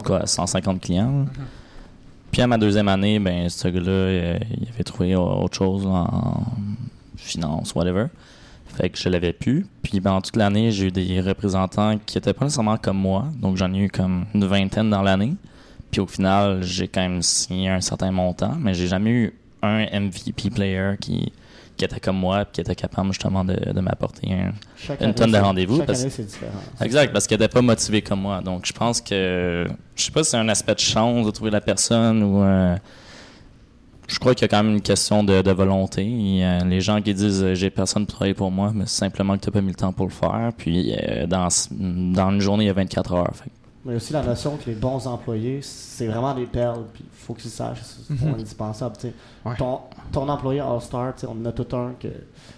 [0.03, 1.25] quoi, 150 clients.
[1.25, 1.25] là.
[2.31, 6.43] Puis à ma deuxième année, ben ce gars-là, euh, il avait trouvé autre chose en
[7.15, 8.05] finance, whatever.
[8.67, 9.65] Fait que je l'avais pu.
[9.81, 13.25] Puis pendant toute l'année, j'ai eu des représentants qui étaient pas nécessairement comme moi.
[13.41, 15.33] Donc j'en ai eu comme une vingtaine dans l'année.
[15.89, 19.85] Puis au final, j'ai quand même signé un certain montant, mais j'ai jamais eu un
[19.99, 21.31] MVP player qui,
[21.77, 24.51] qui était comme moi puis qui était capable justement de, de m'apporter un.
[24.99, 26.59] Une tonne de rendez-vous, Chaque parce- année, c'est différent.
[26.81, 28.41] Exact, parce qu'il était pas motivé comme moi.
[28.41, 31.51] Donc je pense que je sais pas si c'est un aspect de chance de trouver
[31.51, 32.75] la personne ou euh,
[34.07, 36.03] je crois qu'il y a quand même une question de, de volonté.
[36.05, 38.97] Et, euh, les gens qui disent euh, j'ai personne pour travailler pour moi, mais c'est
[38.99, 40.51] simplement que tu pas mis le temps pour le faire.
[40.57, 43.31] Puis euh, dans, dans une journée, il y a 24 heures.
[43.33, 43.51] Fait
[43.87, 47.33] Mais aussi la notion que les bons employés, c'est vraiment des perles, puis il faut
[48.09, 48.33] Mhm.
[48.33, 48.95] indispensable.
[48.97, 49.13] tu sais.
[49.45, 49.55] Ouais.
[49.57, 49.79] Ton,
[50.11, 52.09] ton employé All-Star, on en a tout un que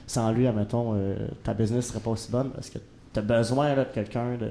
[0.08, 2.80] sans lui, admettons, euh, ta business serait pas aussi bonne parce que
[3.13, 4.50] tu as besoin là, de quelqu'un de,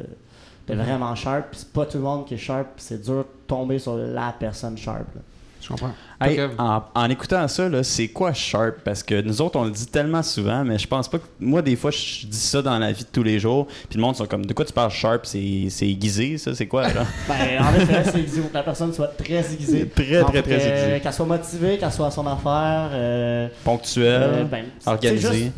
[0.68, 0.82] de Mhm.
[0.82, 3.78] vraiment sharp, puis c'est pas tout le monde qui est sharp, c'est dur de tomber
[3.80, 5.06] sur la personne sharp.
[5.14, 5.20] là.
[5.60, 5.90] Je comprends.
[6.20, 8.76] Hey, en, en écoutant ça, c'est quoi Sharp?
[8.84, 11.24] Parce que nous autres, on le dit tellement souvent, mais je pense pas que.
[11.40, 14.00] Moi, des fois, je dis ça dans la vie de tous les jours, puis le
[14.00, 15.26] monde sont comme De quoi tu parles Sharp?
[15.26, 16.54] C'est c'est aiguisé, ça?
[16.54, 17.04] C'est quoi, là?
[17.28, 18.40] Ben, en effet, c'est aiguisé.
[18.40, 19.86] Faut que la personne soit très aiguisée.
[19.88, 21.00] Très, très, très aiguisée.
[21.02, 22.90] Qu'elle soit motivée, qu'elle soit à son affaire.
[22.92, 25.28] euh, Ponctuel, euh, ben, c'est- organisé.
[25.28, 25.52] c'est juste-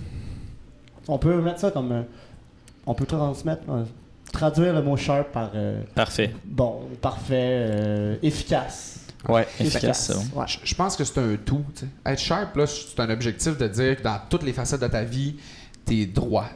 [1.08, 1.92] on peut mettre ça comme.
[1.92, 2.02] euh,
[2.86, 3.62] on peut transmettre.
[3.68, 3.84] euh,
[4.32, 6.30] traduire le mot sharp par euh, Parfait.
[6.44, 8.99] bon, parfait, euh, efficace.
[9.28, 9.46] Ouais.
[9.59, 10.18] Efficace, ça.
[10.35, 10.46] Ouais.
[10.46, 11.64] Je, je pense que c'est un tout.
[12.06, 15.04] Être sharp, là, c'est un objectif de dire que dans toutes les facettes de ta
[15.04, 15.37] vie,
[15.87, 16.48] tu es droit.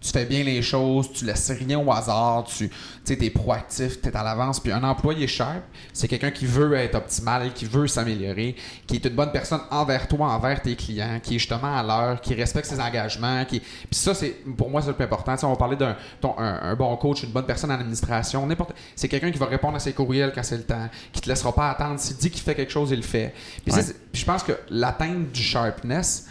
[0.00, 2.70] Tu fais bien les choses, tu laisses rien au hasard, tu
[3.08, 4.60] es proactif, tu es à l'avance.
[4.60, 5.62] Puis un employé sharp,
[5.92, 10.08] c'est quelqu'un qui veut être optimal, qui veut s'améliorer, qui est une bonne personne envers
[10.08, 13.44] toi, envers tes clients, qui est justement à l'heure, qui respecte ses engagements.
[13.44, 13.60] Qui...
[13.60, 15.34] Puis ça, c'est pour moi, c'est le plus important.
[15.34, 15.96] Tu sais, on va parler d'un
[16.38, 18.46] un, un bon coach, une bonne personne en administration.
[18.46, 18.74] n'importe.
[18.94, 21.54] C'est quelqu'un qui va répondre à ses courriels quand c'est le temps, qui te laissera
[21.54, 22.00] pas attendre.
[22.00, 23.34] S'il dit qu'il fait quelque chose, il le fait.
[23.66, 23.82] Ouais.
[24.12, 26.26] puis je pense que l'atteinte du sharpness,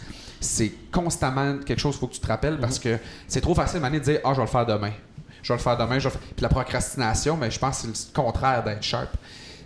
[0.46, 3.80] c'est constamment quelque chose qu'il faut que tu te rappelles parce que c'est trop facile
[3.80, 4.92] maintenant de dire Ah, je vais le faire demain.
[5.42, 5.98] Je vais le faire demain.
[5.98, 8.82] Je vais le faire- Puis la procrastination, mais je pense que c'est le contraire d'être
[8.82, 9.10] sharp.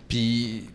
[0.08, 0.68] Puis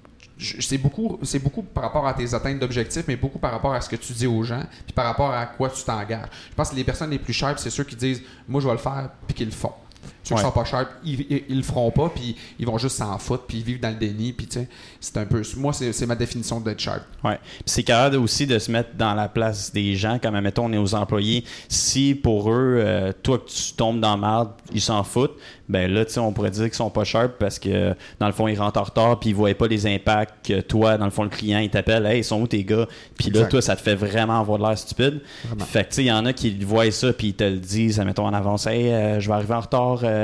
[0.59, 3.79] c'est beaucoup, c'est beaucoup par rapport à tes atteintes d'objectifs, mais beaucoup par rapport à
[3.81, 6.27] ce que tu dis aux gens, puis par rapport à quoi tu t'engages.
[6.49, 8.73] Je pense que les personnes les plus sharp, c'est ceux qui disent Moi, je vais
[8.73, 9.71] le faire, puis qu'ils le font.
[10.25, 10.41] Ceux qui Ouais.
[10.41, 13.43] sont pas sharp, ils, ils, ils le feront pas, puis ils vont juste s'en foutre,
[13.47, 14.67] puis ils vivent dans le déni, puis tu sais,
[14.99, 15.43] c'est un peu.
[15.57, 17.03] Moi, c'est ma définition d'être sharp.
[17.23, 17.37] Ouais.
[17.43, 20.73] Puis c'est capable aussi de se mettre dans la place des gens, comme admettons, on
[20.73, 21.43] est aux employés.
[21.69, 25.35] Si pour eux, euh, toi que tu tombes dans la merde, ils s'en foutent,
[25.69, 28.33] ben là, tu sais, on pourrait dire qu'ils sont pas sharp parce que dans le
[28.33, 31.11] fond, ils rentrent en retard puis ils voient pas les impacts que toi, dans le
[31.11, 32.87] fond, le client, il t'appelle, hey, ils sont où tes gars?
[33.17, 33.49] Puis là, Exact.
[33.49, 35.21] toi, ça te fait vraiment avoir de l'air stupide.
[35.45, 35.65] Vraiment.
[35.65, 37.57] Fait que tu sais, il y en a qui voient ça puis ils te le
[37.57, 39.99] disent, admettons, en avance, hey, euh, je vais arriver en retard.
[40.03, 40.14] euh,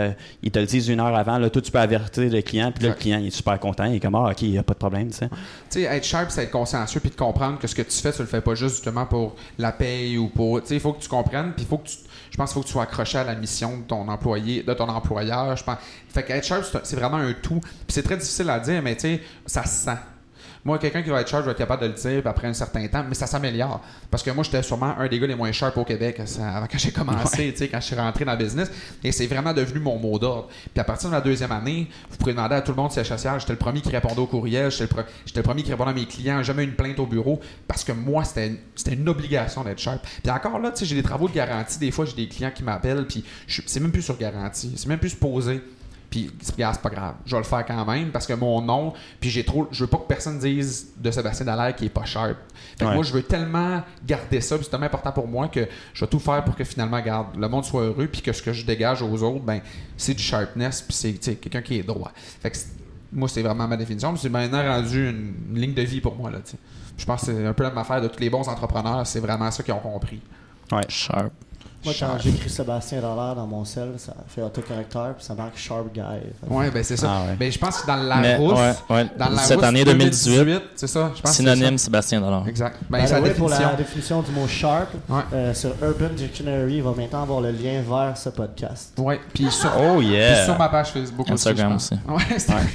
[0.41, 1.37] ils te le disent une heure avant.
[1.37, 3.85] Là, toi, tu peux avertir le client puis là, le client, il est super content.
[3.85, 5.29] Il est comme, ah, ok, il y a pas de problème, tu sais.
[5.29, 5.35] Tu
[5.69, 8.21] sais, être sharp, c'est être consciencieux puis de comprendre que ce que tu fais, tu
[8.21, 10.61] le fais pas juste justement pour la paye ou pour.
[10.61, 11.97] Tu sais, il faut que tu comprennes puis il faut que tu.
[12.31, 14.73] Je pense qu'il faut que tu sois accroché à la mission de ton employé, de
[14.73, 15.55] ton employeur.
[15.55, 15.77] Je pense.
[16.09, 17.59] Fait qu'être sharp, c'est vraiment un tout.
[17.59, 19.97] Puis c'est très difficile à dire, mais tu sais, ça se sent.
[20.63, 22.53] Moi, quelqu'un qui va être sharp, je vais être capable de le dire après un
[22.53, 23.81] certain temps, mais ça s'améliore.
[24.09, 26.67] Parce que moi, j'étais sûrement un des gars les moins sharp au Québec ça, avant
[26.67, 28.71] que j'ai commencé, tu sais, quand je suis rentré dans le business.
[29.03, 30.49] Et c'est vraiment devenu mon mot d'ordre.
[30.71, 32.95] Puis à partir de la deuxième année, vous pourrez demander à tout le monde si
[32.95, 33.39] c'est social.
[33.39, 35.03] J'étais le premier qui répondait au courriel, j'étais le,
[35.35, 38.23] le premier qui répondait à mes clients, jamais une plainte au bureau parce que moi,
[38.23, 38.57] c'était,
[38.93, 40.05] une obligation d'être sharp.
[40.21, 41.79] Puis encore là, tu sais, j'ai des travaux de garantie.
[41.79, 44.99] Des fois, j'ai des clients qui m'appellent, puis c'est même plus sur garantie, c'est même
[44.99, 45.61] plus posé.
[46.11, 47.15] Puis, regarde, c'est pas grave.
[47.25, 49.67] Je vais le faire quand même parce que mon nom, puis j'ai trop.
[49.71, 52.35] Je veux pas que personne dise de Sébastien Dallaire qui est pas sharp.
[52.77, 52.95] Fait que Ouais.
[52.95, 56.09] moi, je veux tellement garder ça, puis c'est tellement important pour moi que je vais
[56.09, 58.65] tout faire pour que finalement, garde, le monde soit heureux, puis que ce que je
[58.65, 59.61] dégage aux autres, ben,
[59.95, 62.11] c'est du sharpness, puis c'est tu sais, quelqu'un qui est droit.
[62.41, 62.57] Fait que
[63.13, 66.29] moi, c'est vraiment ma définition, c'est maintenant rendu une, une ligne de vie pour moi,
[66.29, 66.57] là, tu sais.
[66.97, 69.21] Je pense que c'est un peu la même affaire de tous les bons entrepreneurs, c'est
[69.21, 70.21] vraiment ça qu'ils ont compris.
[70.73, 70.81] Ouais.
[70.89, 71.31] Sharp.
[71.83, 75.91] Moi, quand j'écris Sébastien Dallaire dans mon sel, ça fait autocorrecteur puis ça marque Sharp
[75.93, 76.01] Guy.
[76.49, 77.07] Ouais, ben c'est ça.
[77.09, 77.35] Ah ouais.
[77.39, 79.05] Ben je pense que dans la Mais, rousse, ouais, ouais.
[79.17, 81.11] dans la Cette rousse année 2018, c'est ça.
[81.15, 82.43] Je pense synonyme Sébastien Dollar.
[82.43, 82.49] ça.
[82.49, 82.77] Exact.
[82.89, 85.21] Ben, c'est la pour la définition du mot sharp, Ouais.
[85.33, 88.93] euh, sur Urban Dictionary, il va maintenant avoir le lien vers ce podcast.
[88.97, 90.45] Ouais, puis sur, Oh yeah!
[90.45, 91.95] sur ma page Facebook Instagram aussi.
[92.35, 92.67] Instagram.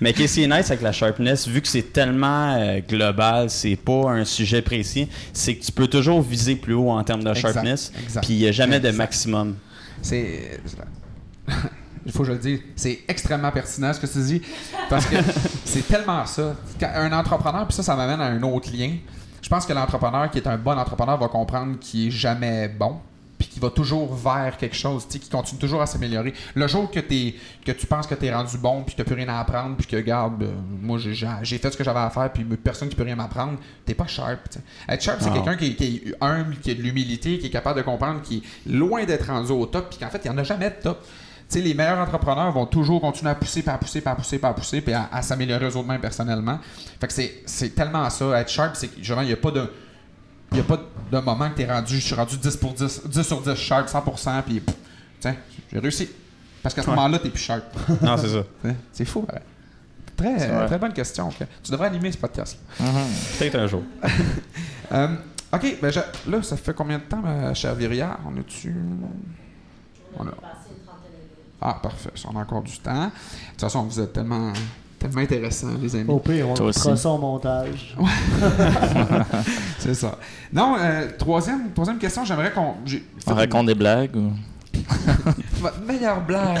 [0.00, 3.76] Mais qu'est-ce qui est nice avec la sharpness, vu que c'est tellement euh, global, c'est
[3.76, 7.34] pas un sujet précis, c'est que tu peux toujours viser plus haut en termes de
[7.34, 8.24] sharpness, exact.
[8.24, 9.56] puis n'y a jamais de maximum.
[10.02, 10.60] C'est.
[12.06, 14.42] Il faut que je le dise, c'est extrêmement pertinent ce que tu dis.
[14.88, 15.16] Parce que
[15.64, 16.54] c'est tellement ça.
[16.78, 18.92] Quand un entrepreneur, puis ça, ça m'amène à un autre lien.
[19.42, 23.00] Je pense que l'entrepreneur qui est un bon entrepreneur va comprendre qu'il est jamais bon,
[23.38, 26.32] puis qu'il va toujours vers quelque chose, qu'il continue toujours à s'améliorer.
[26.54, 29.14] Le jour que, que tu penses que tu es rendu bon, puis que tu plus
[29.14, 31.14] rien à apprendre, puis que, regarde, euh, moi j'ai-
[31.58, 34.40] fait ce que j'avais à faire, puis personne qui peut rien m'apprendre, t'es pas sharp.
[34.88, 37.50] Être sharp, c'est quelqu'un qui, est- qui est humble, qui a de l'humilité, qui est
[37.50, 40.34] capable de comprendre, qui est loin d'être rendu au top, puis qu'en fait, il n'y
[40.36, 41.02] en a jamais de top.
[41.48, 44.14] Tu sais, les meilleurs entrepreneurs vont toujours continuer à pousser, puis à pousser, puis à
[44.16, 46.58] pousser, puis à pousser, puis à, à s'améliorer eux mêmes personnellement.
[47.00, 48.40] Fait que c'est- c'est tellement ça.
[48.40, 49.70] Être sharp, c'est que il n'y a pas de.
[50.52, 50.78] Il n'y a pas
[51.12, 53.54] de moment que tu es rendu, je suis rendu 10, pour 10, 10 sur 10
[53.54, 54.62] sharp, 100%, puis
[55.20, 55.36] tiens,
[55.72, 56.08] j'ai réussi.
[56.62, 56.96] Parce qu'à ce Ouais.
[56.96, 57.64] moment-là, tu plus sharp.
[58.02, 58.42] Non, c'est ça.
[58.92, 59.42] C'est fou, pareil.
[60.16, 61.28] Très, très bonne question.
[61.62, 62.58] Tu devrais animer ce podcast.
[63.38, 63.82] Peut-être un jour.
[64.92, 65.08] Euh,
[65.52, 67.74] ok, ben je- là, ça fait combien de temps, ma chère
[68.24, 68.72] On est-tu?
[70.16, 70.30] On a...
[71.60, 72.10] Ah, parfait.
[72.32, 73.06] On a encore du temps.
[73.06, 73.10] De
[73.50, 74.52] toute façon, vous êtes tellement,
[75.06, 76.10] tellement intéressants, les amis.
[76.10, 77.96] Au pire, on fera ça au montage.
[79.78, 80.18] C'est ça.
[80.52, 82.74] Non, euh, troisième, troisième question, j'aimerais qu'on.
[82.84, 84.32] j'ai fait On une- raconte des blagues ou...
[85.60, 86.60] Votre meilleure blague.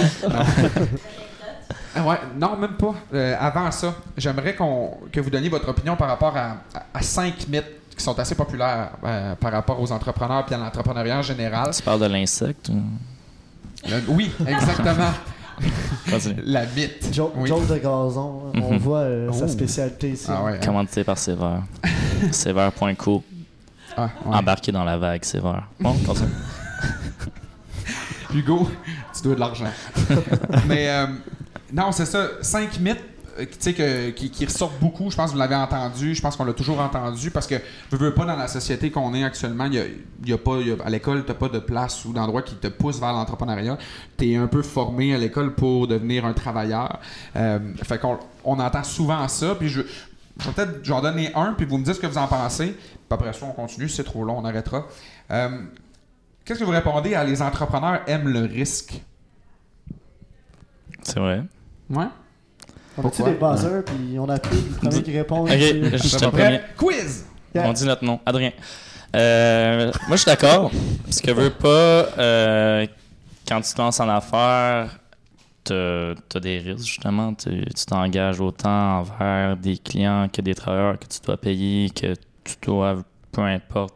[1.94, 2.94] Ah ouais, non, même pas.
[3.14, 7.02] Euh, avant ça, j'aimerais qu'on que vous donniez votre opinion par rapport à, à- à
[7.02, 7.64] cinq mythes
[7.96, 11.70] qui sont assez populaires euh, par rapport aux entrepreneurs et à l'entrepreneuriat en général.
[11.74, 12.82] Tu parles de l'insecte ou...
[13.88, 15.10] Le- oui, exactement.
[16.44, 17.08] La mythe.
[17.12, 17.48] Joe, Oui.
[17.48, 18.60] Joe de gazon, hein.
[18.62, 18.78] on Mhm.
[18.78, 19.48] voit euh, sa Oh.
[19.48, 20.26] spécialité ici.
[20.28, 20.52] Ah ouais.
[20.54, 20.60] hein.
[20.64, 21.62] Commandité par Sévère.
[22.30, 23.22] Sévère.co.
[23.96, 24.36] Ah, ouais.
[24.36, 25.66] Embarqué dans la vague, Sévère.
[25.80, 26.28] Bon, continue.
[28.34, 28.68] Hugo,
[29.14, 29.64] tu dois de l'argent.
[30.66, 31.06] Mais euh,
[31.72, 32.26] non, c'est ça.
[32.42, 33.02] Cinq mythes
[33.44, 35.10] que- qui, qui ressortent beaucoup.
[35.10, 36.14] Je pense que vous l'avez entendu.
[36.14, 37.56] Je pense qu'on l'a toujours entendu parce que
[37.92, 39.66] je veux pas dans la société qu'on est actuellement.
[39.66, 39.84] Il y a,
[40.24, 42.54] y a pas, il y a- à l'école, tu pas de place ou d'endroit qui
[42.56, 43.78] te pousse vers l'entrepreneuriat.
[44.18, 46.98] Tu es un peu formé à l'école pour devenir un travailleur.
[47.36, 49.54] Euh, fait qu'on on entend souvent ça.
[49.54, 49.82] Puis je,
[50.38, 52.68] je vais peut-être j'en donner un, puis vous me dites ce que vous en pensez.
[52.68, 52.78] Puis
[53.10, 53.88] après ça, on continue.
[53.88, 54.86] Si c'est trop long, on arrêtera.
[55.30, 55.48] Euh,
[56.44, 59.02] Qu'est-ce que vous répondez à les entrepreneurs aiment le risque?
[61.02, 61.42] C'est vrai.
[61.90, 62.06] Ouais.
[62.98, 65.40] On a-tu des buzzers, puis on appuie, le premier qui répond.
[65.42, 66.60] Ok, je le premier.
[66.76, 67.26] Quiz!
[67.54, 67.68] Yeah.
[67.68, 68.20] On dit notre nom.
[68.26, 68.52] Adrien.
[69.14, 70.70] Euh, moi, je suis d'accord.
[71.04, 71.68] Parce que veux pas,
[72.18, 72.86] euh,
[73.48, 74.98] quand tu te lances en affaires,
[75.64, 77.34] tu as des risques, justement.
[77.34, 82.14] Tu tu t'engages autant envers des clients que des travailleurs que tu dois payer, que
[82.44, 83.94] tu dois, peu importe,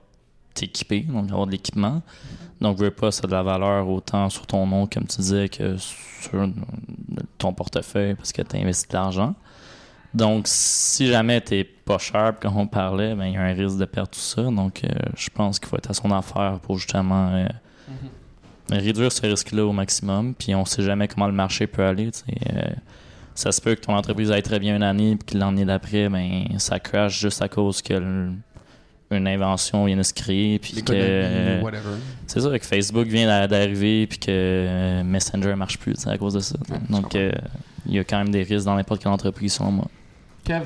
[0.54, 2.02] t'équiper, donc avoir de l'équipement.
[2.60, 5.48] Donc, veux pas, ça a de la valeur autant sur ton nom, comme tu disais,
[5.48, 6.46] que sur
[7.38, 9.34] ton portefeuille parce que tu as investi de l'argent.
[10.12, 13.78] Donc, si jamais t'es pas sharp, comme on parlait, ben, il y a un risque
[13.78, 14.42] de perdre tout ça.
[14.42, 17.46] Donc, euh, je pense qu'il faut être à son affaire pour justement euh,
[18.70, 20.34] réduire ce risque-là au maximum.
[20.34, 22.10] Puis, on sait jamais comment le marché peut aller.
[22.10, 22.22] tu.
[22.54, 22.62] Euh,
[23.34, 26.08] ça se peut que ton entreprise aille très bien une année, puis que l'année d'après,
[26.08, 28.32] ben, ça crash juste à cause que le-
[29.10, 30.58] une invention vient de se créer.
[30.58, 31.96] Puis que, whatever.
[32.26, 36.34] c'est ça, que Facebook vient d'a- d'arriver puis que euh, Messenger marche plus à cause
[36.34, 36.56] de ça.
[36.70, 37.32] Ouais, je Donc, euh,
[37.86, 39.86] il y a quand même des risques dans n'importe quelle entreprise, selon moi.
[40.44, 40.64] Kev?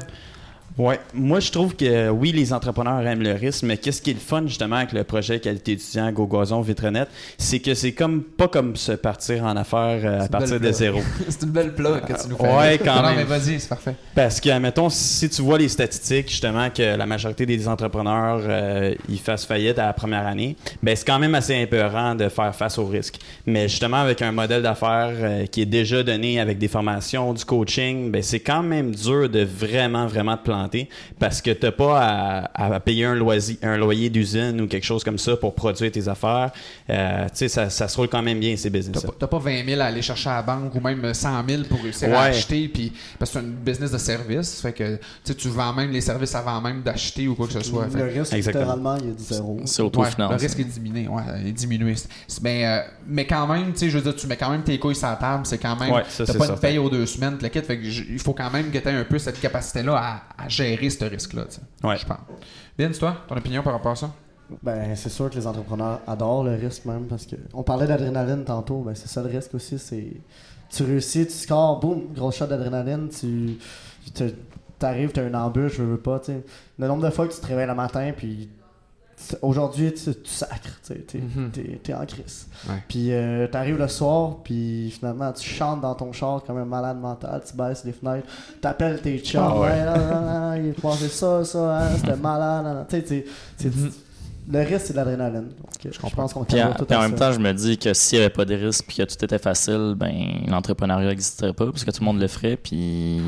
[0.77, 4.15] Ouais, moi je trouve que oui, les entrepreneurs aiment le risque, mais qu'est-ce qui est
[4.15, 7.07] le fun justement avec le projet qualité étudiant Go Gazon Vitrenet,
[7.39, 10.99] c'est que c'est comme pas comme se partir en affaires euh, à partir de zéro.
[11.29, 12.57] c'est une belle plug que tu nous fais.
[12.57, 13.19] Ouais, quand Non, non, même.
[13.19, 13.95] mais vas-y, c'est parfait.
[14.17, 18.95] Parce que, mettons, si tu vois les statistiques, justement, que la majorité des entrepreneurs, euh,
[19.09, 22.53] ils fassent faillite à la première année, ben c'est quand même assez épeurant de faire
[22.53, 23.21] face au risque.
[23.47, 27.45] Mais justement, avec un modèle d'affaires euh, qui est déjà donné avec des formations, du
[27.45, 30.64] coaching, ben c'est quand même dur de vraiment, vraiment te planter
[31.19, 32.01] parce que t'as pas
[32.55, 36.51] à, à payer un, loyer d'usine ou quelque chose comme ça pour produire tes affaires.
[36.91, 39.27] Euh, tu sais, ça, ça se roule quand même bien, ces T'as business pas, t'as
[39.27, 42.09] pas 20 000 à aller chercher à la banque ou même 100 000 pour réussir
[42.09, 42.29] à Ouais.
[42.29, 42.69] acheter.
[42.69, 44.61] Puis, parce que c'est un business de service.
[44.61, 44.99] Fait que
[45.33, 47.87] tu vends même les services avant même d'acheter ou quoi que ce soit.
[47.87, 49.61] Le que- risque, littéralement, il y a du zéro.
[49.65, 51.95] C'est Ouais, le risque est diminué, ouais, il est diminué.
[52.43, 54.79] Mais, euh, mais quand même, tu sais, je veux dire, tu mets quand même tes
[54.79, 55.93] couilles sur la table, c'est quand même.
[55.93, 56.61] Ouais, t'as c'est pas certain.
[56.61, 58.89] paye aux deux semaines, le kit, fait que j- il faut quand même que tu
[58.89, 61.87] aies un peu cette capacité-là à, à gérer ce risque-là, tu sais.
[61.87, 61.97] Ouais.
[61.97, 62.19] Je pense.
[62.79, 64.11] Vince, toi, ton opinion par rapport à ça?
[64.63, 68.45] Ben, c'est sûr que les entrepreneurs adorent le risque même parce que on parlait d'adrénaline
[68.45, 70.13] tantôt, ben c'est ça le risque aussi, c'est
[70.69, 73.59] tu réussis, tu scores, boum, grosse shot d'adrénaline, tu
[74.79, 76.45] t'arrives, t'as une embûche, je veux pas, tu sais.
[76.79, 78.51] Le nombre de fois que tu te réveilles le matin puis
[79.43, 81.97] aujourd'hui tu, sacres, tu t'es mm-hmm.
[81.97, 82.47] en crise.
[82.89, 86.99] Puis euh, t'arrives le soir, puis finalement tu chantes dans ton char comme un malade
[86.99, 88.27] mental, tu baisses les fenêtres,
[88.61, 90.61] t'appelles tes chums, ah ouais.
[90.61, 93.25] il est passé ça, ça, hein, c'était malade, tu sais,
[93.61, 93.91] mm-hmm.
[94.51, 95.49] Le risque, c'est l'adrénaline.
[95.87, 98.19] Euh, je, pense qu'on Puis en, tout en même temps, je me dis que s'il
[98.19, 100.13] n'y avait pas de risque puis que tout était facile, ben
[100.47, 102.57] l'entrepreneuriat n'existerait pas parce que tout le monde le ferait.
[102.57, 103.21] Puis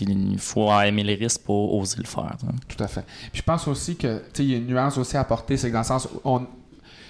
[0.00, 2.36] il faut aimer les risques pour oser le faire.
[2.68, 3.04] Tout à fait.
[3.32, 5.72] Puis je pense aussi que il y a une nuance aussi à apporter, c'est que
[5.72, 6.46] dans le sens où on,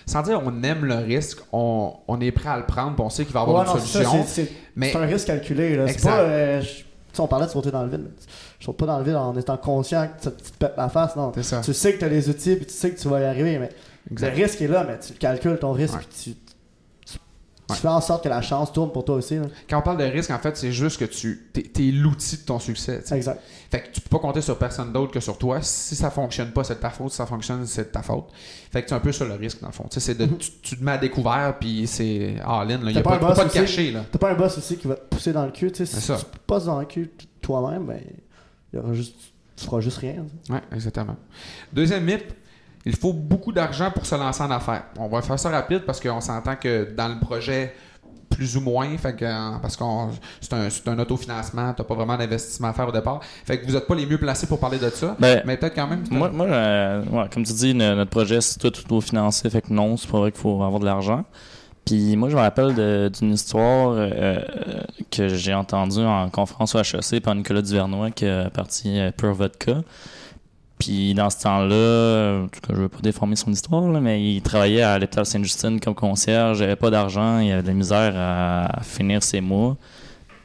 [0.07, 3.11] sans dire on aime le risque, on, on est prêt à le prendre, puis on
[3.11, 4.25] sait qu'il va y avoir une solution.
[4.25, 5.85] C'est un risque calculé.
[5.89, 6.63] C'est pas, euh,
[7.19, 8.11] on parlait de sauter dans le vide.
[8.59, 11.17] Je saute pas dans le vide en étant conscient que tu, te pètes la face.
[11.17, 11.33] Non.
[11.33, 13.59] Tu sais que tu as les outils et tu sais que tu vas y arriver.
[13.59, 13.71] Mais
[14.11, 16.35] le risque est là, mais tu calcules ton risque tu,
[17.75, 19.39] fais en sorte que la chance tourne pour toi aussi.
[19.69, 22.59] Quand on parle de risque, en fait, c'est juste que tu es, l'outil de ton
[22.59, 23.03] succès.
[23.13, 23.41] Exact.
[23.71, 25.61] Fait que tu peux pas compter sur personne d'autre que sur toi.
[25.63, 27.11] Si ça fonctionne pas, c'est de ta faute.
[27.11, 28.29] Si ça fonctionne, c'est de ta faute.
[28.73, 29.87] Fait que tu es un peu sur le risque, dans le fond.
[29.91, 30.51] C'est de, mm-hmm.
[30.63, 32.81] tu, te mets à découvert, puis c'est all-in.
[32.83, 33.95] Il n'y a pas, pas, de caché.
[34.11, 35.71] T'as pas un boss aussi qui va te pousser dans le cul.
[35.75, 37.11] Si tu te passes dans le cul
[37.41, 38.01] toi-même, ben,
[38.73, 39.15] il y aura juste,
[39.57, 40.27] tu feras juste rien.
[40.49, 41.17] Oui, exactement.
[41.73, 42.35] Deuxième mythe,
[42.85, 44.85] il faut beaucoup d'argent pour se lancer en affaires.
[44.99, 47.75] On va faire ça rapide parce qu'on s'entend que dans le projet,
[48.31, 49.85] plus ou moins, fait que, euh, parce que
[50.41, 53.21] c'est un, un, autofinancement, tu n'as pas vraiment d'investissement à faire au départ.
[53.45, 55.75] Fait que vous n'êtes pas les mieux placés pour parler de ça, ben, mais peut-être
[55.75, 56.05] quand même.
[56.11, 57.03] Moi, moi euh,
[57.33, 60.41] comme tu dis, notre projet, c'est tout autofinancé, fait que non, c'est pas vrai qu'il
[60.41, 61.25] faut avoir de l'argent.
[61.85, 64.39] Puis moi, je me rappelle d'une histoire euh,
[65.11, 69.35] que j'ai entendue en conférence au HEC par Nicolas Duvernois qui a parti euh, Pure
[69.35, 69.79] Vodka.
[70.81, 74.43] Puis dans ce temps-là, en tout cas, je veux pas déformer son histoire, mais il
[74.43, 78.15] travaillait à l'hôpital Sainte-Justine comme concierge, il avait pas d'argent, il avait de la misère
[78.17, 79.77] à, finir ses mois.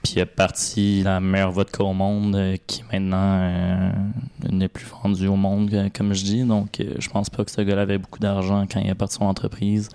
[0.04, 3.92] Puis il a parti la meilleure vodka au monde, euh, qui maintenant
[4.52, 6.44] n'est plus vendue au monde, comme je dis.
[6.44, 9.26] Donc je pense pas que ce gars-là avait beaucoup d'argent quand il a parti son
[9.26, 9.90] entreprise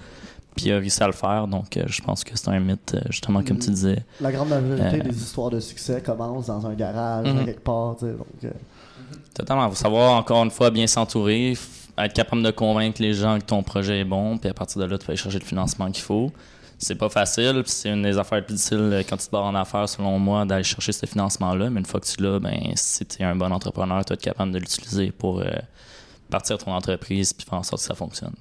[0.54, 1.46] puis il a réussi à le faire.
[1.46, 4.04] Donc, euh, je pense que c'est un mythe, euh, justement, comme tu disais.
[4.20, 7.44] La grande majorité euh, des histoires de succès commencent dans un garage, mhm.
[7.44, 7.96] quelque part.
[7.98, 8.52] Tu sais, donc,
[9.34, 9.66] Totalement.
[9.66, 11.56] Il faut savoir, encore une fois, bien s'entourer,
[11.98, 14.86] être capable de convaincre les gens que ton projet est bon, puis à partir de
[14.86, 16.32] là, tu peux aller chercher le financement qu'il faut.
[16.78, 19.44] C'est pas facile, puis c'est une des affaires les plus difficiles quand tu te barres
[19.44, 21.68] en affaires, selon moi, d'aller chercher ce financement-là.
[21.68, 24.14] Mais une fois que tu l'as, ben, si tu es un bon entrepreneur, tu vas
[24.14, 25.42] être capable de l'utiliser pour
[26.30, 28.34] partir de ton entreprise puis faire en sorte que ça fonctionne.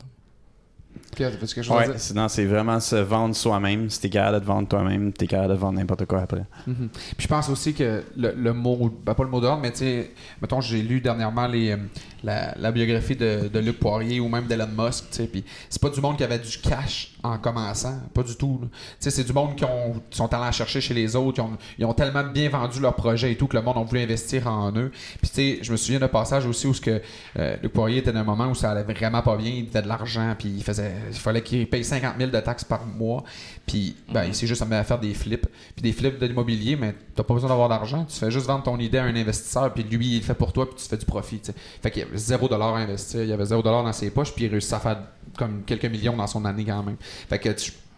[1.76, 3.90] Ouais, c'est vraiment se vendre soi-même.
[3.90, 6.46] Si t'es capable de te vendre toi-même, t'es capable de vendre n'importe quoi après.
[6.68, 6.88] Mm-hmm.
[6.90, 10.12] Puis je pense aussi que le, mot, ben pas le mot d'ordre, mais tu sais,
[10.42, 11.78] mettons, j'ai lu dernièrement les, euh,
[12.24, 15.90] la, biographie de, de, Luc Poirier ou même d'Elon Musk, tu sais, puis c'est pas
[15.90, 18.60] du monde qui avait du cash en commençant, pas du tout.
[18.64, 21.44] Tu sais, c'est du monde qui, ont, sont allés chercher chez les autres,
[21.78, 24.48] ils ont, tellement bien vendu leur projet et tout que le monde a voulu investir
[24.48, 24.92] en eux.
[25.22, 27.02] Puis tu sais, je me souviens d'un passage aussi où ce que
[27.38, 29.82] euh, Luc Poirier était dans un moment où ça allait vraiment pas bien, il devait
[29.82, 33.24] de l'argent, puis il faisait il fallait qu'il paye 50 000 de taxes par mois.
[33.66, 35.48] Puis ben, il s'est juste mis à faire des flips.
[35.76, 38.06] Puis des flips de l'immobilier, mais t'as pas besoin d'avoir d'argent.
[38.06, 40.54] Tu fais juste vendre ton idée à un investisseur, puis lui, il le fait pour
[40.54, 41.42] toi, puis tu fais du profit.
[41.82, 44.46] Fait qu'il y avait 0 à investir, il y avait 0 dans ses poches, puis
[44.46, 45.02] il réussit à faire
[45.38, 46.98] comme quelques millions dans son année quand même.
[47.00, 47.50] Fait que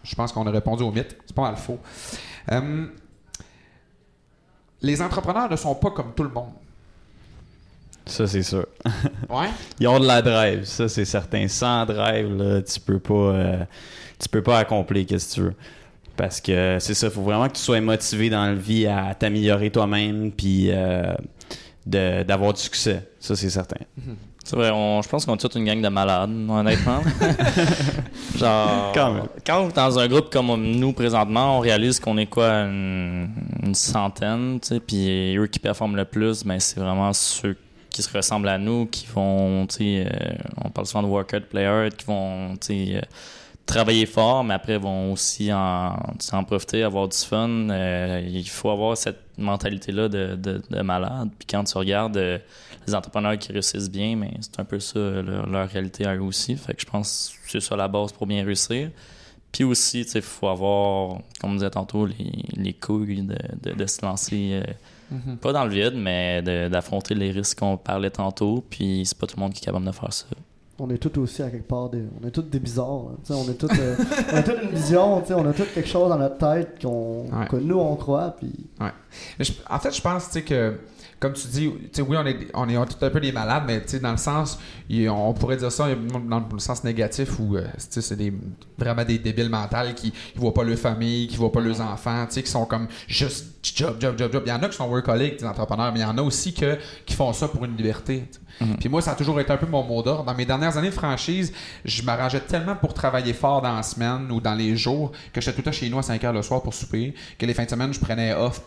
[0.02, 1.16] je pense qu'on a répondu au mythe.
[1.26, 1.78] C'est pas mal faux.
[2.50, 2.86] Euh,
[4.82, 6.52] les entrepreneurs ne sont pas comme tout le monde.
[8.06, 8.66] Ça, c'est sûr.
[9.30, 9.48] Ouais?
[9.80, 11.48] Ils ont de la drive, ça, c'est certain.
[11.48, 13.64] Sans drive, là, tu peux pas, euh,
[14.18, 15.54] tu peux pas accomplir ce que tu veux.
[16.16, 19.14] Parce que c'est ça, il faut vraiment que tu sois motivé dans la vie à
[19.14, 21.14] t'améliorer toi-même, puis euh,
[21.86, 23.08] d'avoir du succès.
[23.18, 23.80] Ça, c'est certain.
[23.96, 24.16] Mhm.
[24.44, 27.00] C'est vrai, je pense qu'on est toute une gang de malades, honnêtement.
[28.36, 33.30] Genre, quand, quand dans un groupe comme nous présentement, on réalise qu'on est quoi, une,
[33.72, 37.60] centaine, tu sais, puis eux qui performent le plus, ben, c'est vraiment ceux qui
[38.00, 40.34] se ressemblent à nous, qui vont, tu sais, euh,
[40.64, 43.00] on parle souvent de worker, de player, qui vont, tu sais, euh,
[43.66, 45.94] travailler fort, mais après vont aussi en,
[46.32, 47.48] en profiter, avoir du fun.
[47.48, 51.28] Euh, il faut avoir cette mentalité-là de, de, malade.
[51.38, 52.16] Puis quand tu regardes
[52.86, 56.56] les entrepreneurs qui réussissent bien, mais c'est un peu ça leur, réalité à eux aussi.
[56.56, 58.90] Fait que je pense que c'est ça la base pour bien réussir.
[59.52, 64.04] Puis aussi, il faut avoir, comme on disait tantôt, les, les couilles de, de, se
[64.04, 64.62] lancer
[65.12, 65.36] Mhm.
[65.36, 68.64] Pas dans le vide, mais d'affronter les risques qu'on parlait tantôt.
[68.68, 70.26] Puis c'est pas tout le monde qui est capable de faire ça.
[70.78, 72.02] On est tous aussi à quelque part des.
[72.20, 73.10] On est tous des bizarres.
[73.10, 73.34] Hein.
[73.34, 73.70] On est tous.
[73.78, 73.96] Euh,
[74.32, 77.56] on a toute une vision, on a tout quelque chose dans notre tête qu'on que
[77.56, 78.34] nous on croit.
[78.38, 78.52] Puis...
[78.80, 79.46] Ouais.
[79.70, 80.78] en fait, je pense que
[81.22, 84.10] comme tu dis, oui, on est, on est tout un peu des malades, mais dans
[84.10, 84.58] le sens,
[84.90, 85.86] on pourrait dire ça
[86.28, 88.32] dans le sens négatif où, euh, c'est des,
[88.76, 92.26] vraiment des débiles mentales qui ne voient pas leur famille, qui voient pas leurs enfants,
[92.26, 94.42] qui sont comme juste job, job, job, job.
[94.46, 96.52] Il y en a qui sont workaholics, des entrepreneurs, mais il y en a aussi
[96.52, 98.24] que, qui font ça pour une liberté.
[98.58, 98.66] sais.
[98.80, 100.24] Puis moi, ça a toujours été un peu mon mot d'ordre.
[100.24, 101.52] Dans mes dernières années de franchise,
[101.84, 105.52] je m'arrangeais tellement pour travailler fort dans la semaine ou dans les jours que j'étais
[105.52, 107.64] tout le temps chez nous à 5 heures le soir pour souper, que les fins
[107.64, 108.60] de semaine, je prenais off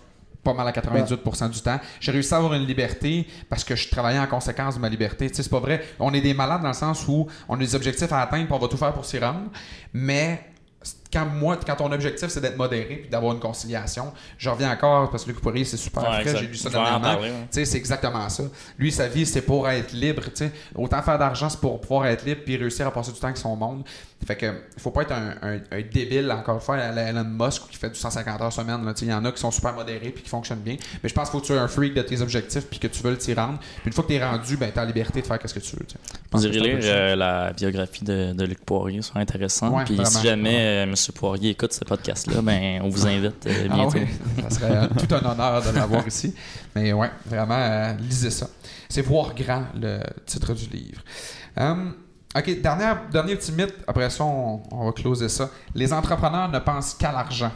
[0.46, 1.80] pas mal à 98% du temps.
[2.00, 5.30] J'ai réussi à avoir une liberté parce que je travaillais en conséquence de ma liberté.
[5.30, 5.84] Tu sais, c'est pas vrai.
[6.00, 8.54] On est des malades dans le sens où on a des objectifs à atteindre puis
[8.54, 9.50] on va tout faire pour s'y rendre.
[9.91, 10.39] Mais
[11.12, 15.10] quand moi, quand ton objectif c'est d'être modéré puis d'avoir une conciliation, je reviens encore
[15.10, 17.20] parce que Luc Poirier c'est super Ouais, frais, j'ai lu ça dernièrement.
[17.22, 17.30] ouais.
[17.30, 18.43] Tu sais, c'est exactement ça.
[18.78, 20.24] Lui, sa vie, c'est pour être libre.
[20.26, 20.52] tu sais.
[20.76, 23.38] Autant faire d'argent, c'est pour pouvoir être libre puis réussir à passer du temps avec
[23.38, 23.84] son monde.
[24.26, 27.24] Fait que faut pas être un, un- un débile, encore une fois, à la Elon
[27.24, 28.94] Musk qui fait du 150 heures semaine.
[29.02, 30.78] Il y en a qui sont super modérés puis qui fonctionnent bien.
[31.04, 32.88] Mais je pense qu'il faut que tu sois un freak de tes objectifs puis que
[32.88, 33.60] tu veux t'y rendre.
[33.60, 35.54] Puis une fois que tu es rendu, ben, tu as la liberté de faire ce
[35.54, 35.86] que tu veux.
[36.32, 39.84] Vous irez lire euh, la biographie de, de Luc Poirier, c'est intéressant.
[39.86, 40.96] Puis si jamais euh, M.
[41.14, 43.98] Poirier écoute ce podcast-là, ben, on vous invite euh, Ah bientôt.
[44.00, 44.08] ouais,
[44.50, 46.34] ça serait tout un honneur de l'avoir ici.
[46.76, 48.48] Mais ouais, vraiment, euh, lisez ça.
[48.90, 51.02] C'est Voir grand, le titre du livre.
[51.58, 51.94] Hum,
[52.38, 55.50] OK, dernière, dernier petit mythe, après ça, on, on va closer ça.
[55.74, 57.52] Les entrepreneurs ne pensent qu'à l'argent.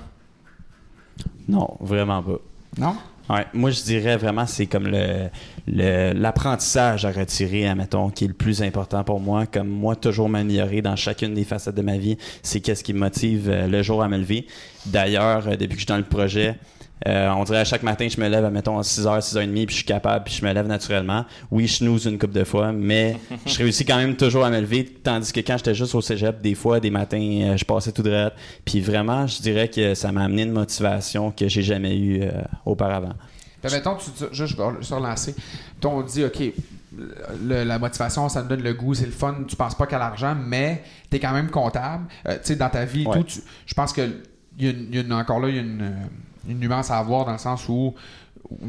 [1.48, 2.38] Non, vraiment pas.
[2.78, 2.96] Non?
[3.30, 5.28] Ouais, moi, je dirais vraiment, c'est comme le
[5.68, 9.46] le- l'apprentissage à retirer, admettons, qui est le plus important pour moi.
[9.46, 13.00] Comme moi, toujours m'améliorer dans chacune des facettes de ma vie, c'est qu'est-ce qui me
[13.00, 14.48] motive euh, le jour à me lever.
[14.86, 16.56] D'ailleurs, euh, depuis que je suis dans le projet,
[17.08, 19.76] euh, on dirait à chaque matin, je me lève, admettons, à 6h, 6h30, puis je
[19.76, 21.26] suis capable, puis je me lève naturellement.
[21.50, 24.60] Oui, je snooze une couple de fois, mais je réussis quand même toujours à me
[24.60, 24.84] lever.
[24.86, 28.04] Tandis que quand j'étais juste au cégep, des fois, des matins, euh, je passais tout
[28.04, 28.32] droit.
[28.66, 32.32] Puis vraiment, je dirais que ça m'a amené une motivation que j'ai jamais eue euh,
[32.66, 33.14] auparavant.
[33.62, 35.36] Puis mettons, tu dis, juste, je vais se relancer.
[35.84, 36.40] On dit, OK,
[37.44, 40.00] le- la motivation, ça me donne le goût, c'est le fun, tu penses pas qu'à
[40.00, 42.06] l'argent, mais tu es quand même comptable.
[42.28, 43.18] Euh, tu sais, dans ta vie et Ouais.
[43.18, 44.02] tout, tu- je pense que
[44.58, 45.92] il y a une- y a une- encore là, il y a une, euh,
[46.50, 47.94] une nuance à avoir dans le sens où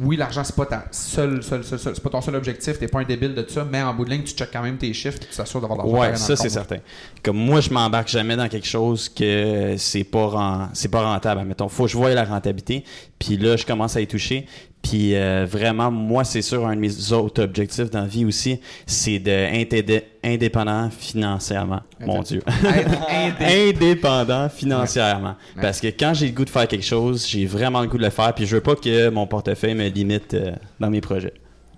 [0.02, 3.04] oui, l'argent, c'est pas ta seule- seule- c'est pas ton seul objectif, t'es pas un
[3.04, 5.34] débile de ça, mais en bout de ligne, tu checkes quand même tes chiffres, tu
[5.34, 5.96] t'assures d'avoir l'argent.
[5.98, 6.76] Ouais, ça c'est certain.
[7.22, 11.44] Comme moi, je m'embarque jamais dans quelque chose que c'est pas c'est pas rentable.
[11.44, 12.84] Mettons, faut que je voie la rentabilité.
[13.18, 14.46] Puis là, je commence à y toucher.
[14.82, 18.60] Puis euh, vraiment, moi, c'est sûr, un de mes autres objectifs dans la vie aussi,
[18.86, 21.80] c'est d'être indépendant financièrement.
[22.00, 22.42] Mon Dieu.
[23.40, 25.36] Indépendant financièrement.
[25.56, 25.62] Ouais.
[25.62, 28.04] Parce que quand j'ai le goût de faire quelque chose, j'ai vraiment le goût de
[28.04, 28.34] le faire.
[28.34, 31.34] Puis je veux pas que mon portefeuille me limite euh, dans mes projets.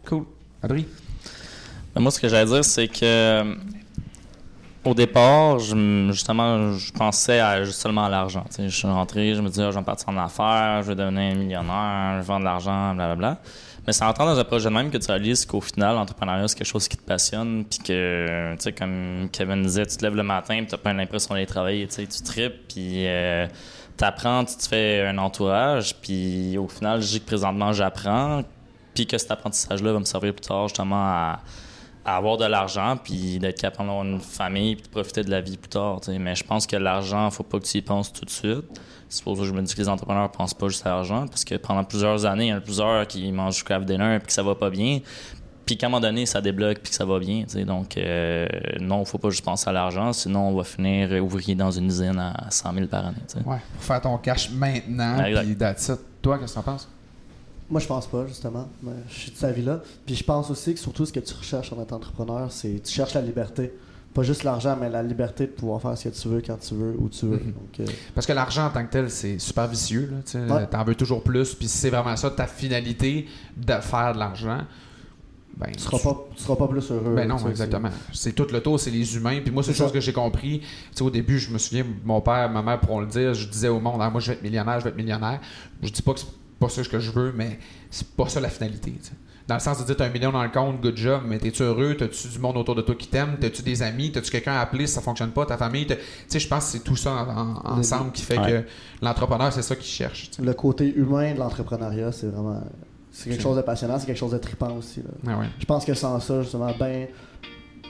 [0.06, 0.24] Cool.
[0.62, 0.86] Adri?
[1.94, 3.54] Ben, moi, ce que j'allais dire, c'est que euh,
[4.84, 8.44] au départ, je, justement, je pensais à, seulement à l'argent.
[8.58, 11.36] Je suis rentré, je me disais, Ah, je vais partir en affaires, je vais devenir
[11.36, 13.38] millionnaire, je vais vendre de l'argent, blablabla.
[13.86, 16.46] Mais c'est en entrant dans un projet de même que tu réalises qu'au final, l'entrepreneuriat,
[16.46, 17.64] c'est quelque chose qui te passionne.
[17.64, 20.92] Puis que, tu sais, comme Kevin disait, tu te lèves le matin, puis tu pas
[20.92, 21.86] l'impression d'aller travailler.
[21.88, 23.46] Tu sais, tu tripes, puis euh,
[23.98, 25.96] tu apprends, tu te fais un entourage.
[25.96, 28.42] Puis au final, je dis que présentement, j'apprends.
[28.94, 31.40] Puis que cet apprentissage-là va me servir plus tard, justement, à
[32.04, 35.40] à avoir de l'argent puis d'être capable d'avoir une famille puis de profiter de la
[35.40, 36.00] vie plus tard.
[36.08, 38.64] Mais je pense que l'argent, faut pas que tu y penses tout de suite.
[39.08, 41.26] C'est pour ça que je me dis que les entrepreneurs pensent pas juste à l'argent
[41.26, 44.18] parce que pendant plusieurs années, il y en a plusieurs qui mangent du craft dinner
[44.18, 45.00] puis que ça va pas bien.
[45.64, 47.44] Puis qu'à un moment donné, ça débloque puis que ça va bien.
[47.44, 47.64] tu sais.
[47.64, 48.48] Donc, euh,
[48.80, 52.18] non, faut pas juste penser à l'argent, sinon on va finir ouvrier dans une usine
[52.18, 53.16] à 100 000 par année.
[53.28, 53.46] tu sais.
[53.46, 55.56] Ouais, pour faire ton cash maintenant, puis.
[56.20, 56.88] Toi, qu'est-ce que t'en penses?
[57.72, 58.68] Moi, je pense pas, justement.
[59.08, 59.80] Je suis de cette avis-là.
[60.04, 62.92] Puis je pense aussi que surtout ce que tu recherches en tant qu'entrepreneur, c'est tu
[62.92, 63.72] cherches la liberté.
[64.12, 66.74] Pas juste l'argent, mais la liberté de pouvoir faire ce que tu veux, quand tu
[66.74, 67.38] veux, où tu veux.
[67.38, 67.52] Mhm.
[67.52, 70.12] Donc, euh, Parce que l'argent en tant que tel, c'est super vicieux.
[70.26, 70.36] Tu.
[70.36, 70.66] Ouais.
[70.66, 71.54] T'en veux toujours plus.
[71.54, 74.58] Puis si c'est vraiment ça ta finalité de faire de l'argent,
[75.56, 77.14] ben, tu seras pas, tu seras pas plus heureux.
[77.14, 77.88] Ben non, exactement.
[78.12, 79.40] C'est tout le tour, c'est les humains.
[79.42, 80.60] Puis moi, c'est une chose que j'ai compris.
[80.60, 83.48] Tu sais, au début, je me souviens, mon père, ma mère pourront le dire, je
[83.48, 85.40] disais au monde, Ah, moi, je vais être millionnaire, je vais être millionnaire.
[85.82, 86.26] Je dis pas que c'est
[86.66, 87.58] pas ça que je veux, mais
[87.90, 88.92] c'est pas ça la finalité.
[89.48, 91.62] Dans le sens de dire, t'as un million dans le compte, good job, mais t'es-tu
[91.64, 91.96] heureux?
[91.98, 93.36] T'as-tu du monde autour de toi qui t'aime?
[93.40, 94.12] T'as-tu des amis?
[94.12, 95.44] T'as-tu quelqu'un à appeler si ça fonctionne pas?
[95.46, 95.86] Ta famille?
[95.86, 95.96] Tu
[96.28, 98.62] sais, je pense que c'est tout ça en- en- ensemble qui fait Ouais.
[98.62, 100.30] que l'entrepreneur, c'est ça qu'il cherche.
[100.40, 102.62] Le côté humain de l'entrepreneuriat, c'est vraiment.
[103.10, 105.00] C'est quelque chose de passionnant, c'est quelque chose de trippant aussi.
[105.00, 105.10] là.
[105.34, 107.08] Ah ouais, Je pense que sans ça, justement, ben,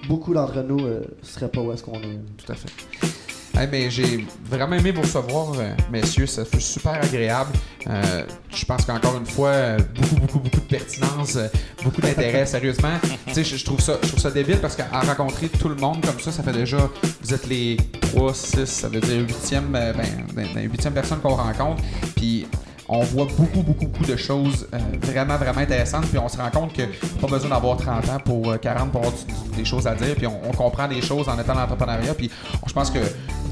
[0.08, 2.18] beaucoup d'entre nous euh, seraient pas où est-ce qu'on est.
[2.38, 3.11] tout à fait.
[3.55, 6.26] Ben, j'ai vraiment aimé vous recevoir, euh, messieurs.
[6.26, 7.50] Ça fut super agréable.
[7.86, 8.24] Euh,
[8.55, 11.38] je pense qu'encore une fois, euh, beaucoup, beaucoup, beaucoup de pertinence,
[11.82, 12.98] beaucoup d'intérêt, sérieusement.
[13.28, 16.05] Tu sais, je, trouve ça, je trouve ça débile parce qu'à rencontrer tout le monde
[16.05, 16.90] comme ça, ça fait déjà,
[17.22, 19.94] vous êtes les 3, 6, ça veut dire 8e, ben,
[20.34, 21.82] ben, ben, 8e personne qu'on rencontre.
[22.16, 22.46] Puis,
[22.88, 26.07] on voit beaucoup, beaucoup, beaucoup de choses euh, vraiment, vraiment intéressantes.
[26.07, 26.82] Puis on se rend compte que
[27.20, 29.14] pas besoin d'avoir 30 ans pour 40 pour avoir
[29.57, 30.14] des choses à dire.
[30.14, 32.14] Puis on, comprend des choses en étant dans l'entrepreneuriat.
[32.14, 32.30] Puis
[32.66, 32.98] je pense que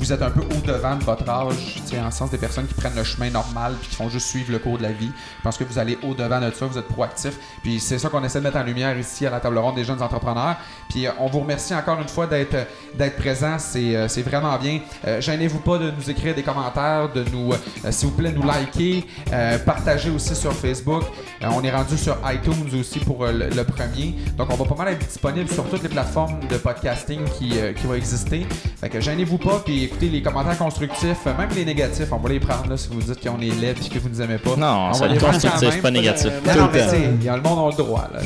[0.00, 1.54] vous êtes un peu au-devant de votre âge,
[2.02, 4.58] en sens des personnes qui prennent le chemin normal puis qui font juste suivre le
[4.58, 5.10] cours de la vie.
[5.38, 7.34] Je pense que vous allez au-devant de ça, vous êtes proactif.
[7.62, 9.84] Puis c'est ça qu'on essaie de mettre en lumière ici à la table ronde des
[9.84, 10.56] jeunes entrepreneurs.
[10.88, 12.56] Puis on vous remercie encore une fois d'être
[12.96, 13.58] d'être présent.
[13.58, 14.80] C'est vraiment bien.
[15.20, 17.52] Gênez-vous pas de nous écrire des commentaires, de nous,
[17.90, 19.06] s'il vous plaît, nous liker.
[19.32, 21.04] Euh, partagez aussi sur Facebook.
[21.42, 24.14] Euh, on est rendu sur iTunes aussi pour euh, le, premier.
[24.36, 27.86] Donc, on va pas mal être disponible sur toutes les plateformes de podcasting qui, qui
[27.86, 28.46] vont exister.
[28.80, 32.40] Fait que gênez-vous pas, puis écoutez les commentaires constructifs, même les négatifs, on va les
[32.40, 34.56] prendre là, si vous dites qu'on est laid et que vous nous aimez pas.
[34.56, 36.30] Non, c'est constructif, pas négatif.
[36.46, 36.86] Non, non, mais
[37.20, 38.08] il y a le monde a le droit.
[38.12, 38.20] Là.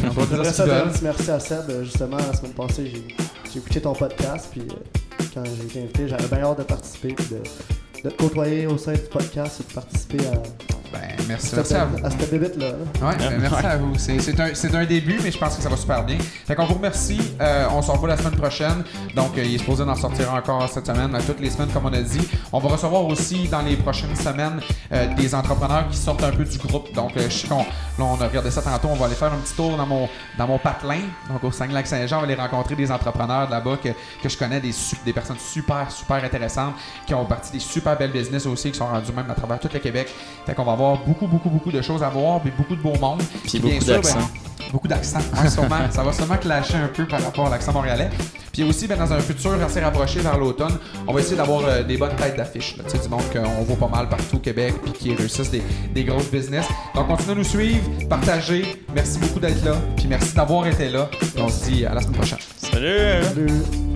[1.02, 1.82] merci à Seb.
[1.82, 2.92] Justement, la semaine passée,
[3.52, 4.62] j'ai écouté ton podcast, puis
[5.32, 8.92] quand j'ai été invité, j'avais bien hâte de participer, de, de te côtoyer au sein
[8.92, 12.04] du podcast et de participer à ben, merci, à vous.
[12.04, 12.66] À cette là
[13.02, 13.94] Ouais, ben, merci à vous.
[13.96, 16.16] C'est un, début, mais je pense que ça va super bien.
[16.46, 17.20] Fait qu'on vous remercie.
[17.40, 18.84] Euh, on se revoit la semaine prochaine.
[19.14, 21.92] Donc, euh, il est supposé d'en sortir encore cette semaine, toutes les semaines, comme on
[21.92, 22.28] a dit.
[22.52, 24.60] On va recevoir aussi dans les prochaines semaines
[24.92, 26.92] euh, des entrepreneurs qui sortent un peu du groupe.
[26.94, 27.64] Donc, je sais qu'on
[27.98, 28.88] on a regardé ça tantôt.
[28.88, 31.00] On va aller faire un petit tour dans mon, dans mon patelin.
[31.30, 33.90] Donc, au Saint-Lac-Saint-Jean, on va aller rencontrer des entrepreneurs là-bas que,
[34.22, 34.72] que je connais, des,
[35.04, 36.74] des personnes super, super intéressantes
[37.06, 39.68] qui ont parti des super belles business aussi, qui sont rendus même à travers tout
[39.72, 40.08] le Québec.
[40.46, 42.94] Fait qu'on va avoir beaucoup, beaucoup, beaucoup de choses à voir, puis beaucoup de beau
[43.00, 43.22] monde.
[43.44, 44.18] Puis beaucoup d'accent.
[44.18, 45.20] Ben, beaucoup d'accent.
[45.90, 48.10] ça va sûrement clasher un peu par rapport à l'accent montréalais.
[48.52, 51.82] Puis aussi, ben, dans un futur assez rapproché vers l'automne, on va essayer d'avoir euh,
[51.82, 52.76] des bonnes têtes d'affiche.
[52.76, 55.62] Du monde qu'on voit pas mal partout au Québec, puis qui réussissent des,
[55.92, 56.66] des grosses business.
[56.94, 58.64] Donc, continuez à nous suivre, partagez.
[58.94, 61.08] Merci beaucoup d'être là, puis merci d'avoir été là.
[61.38, 62.38] on se dit à la semaine prochaine.
[62.56, 63.22] Salut!
[63.24, 63.93] Salut.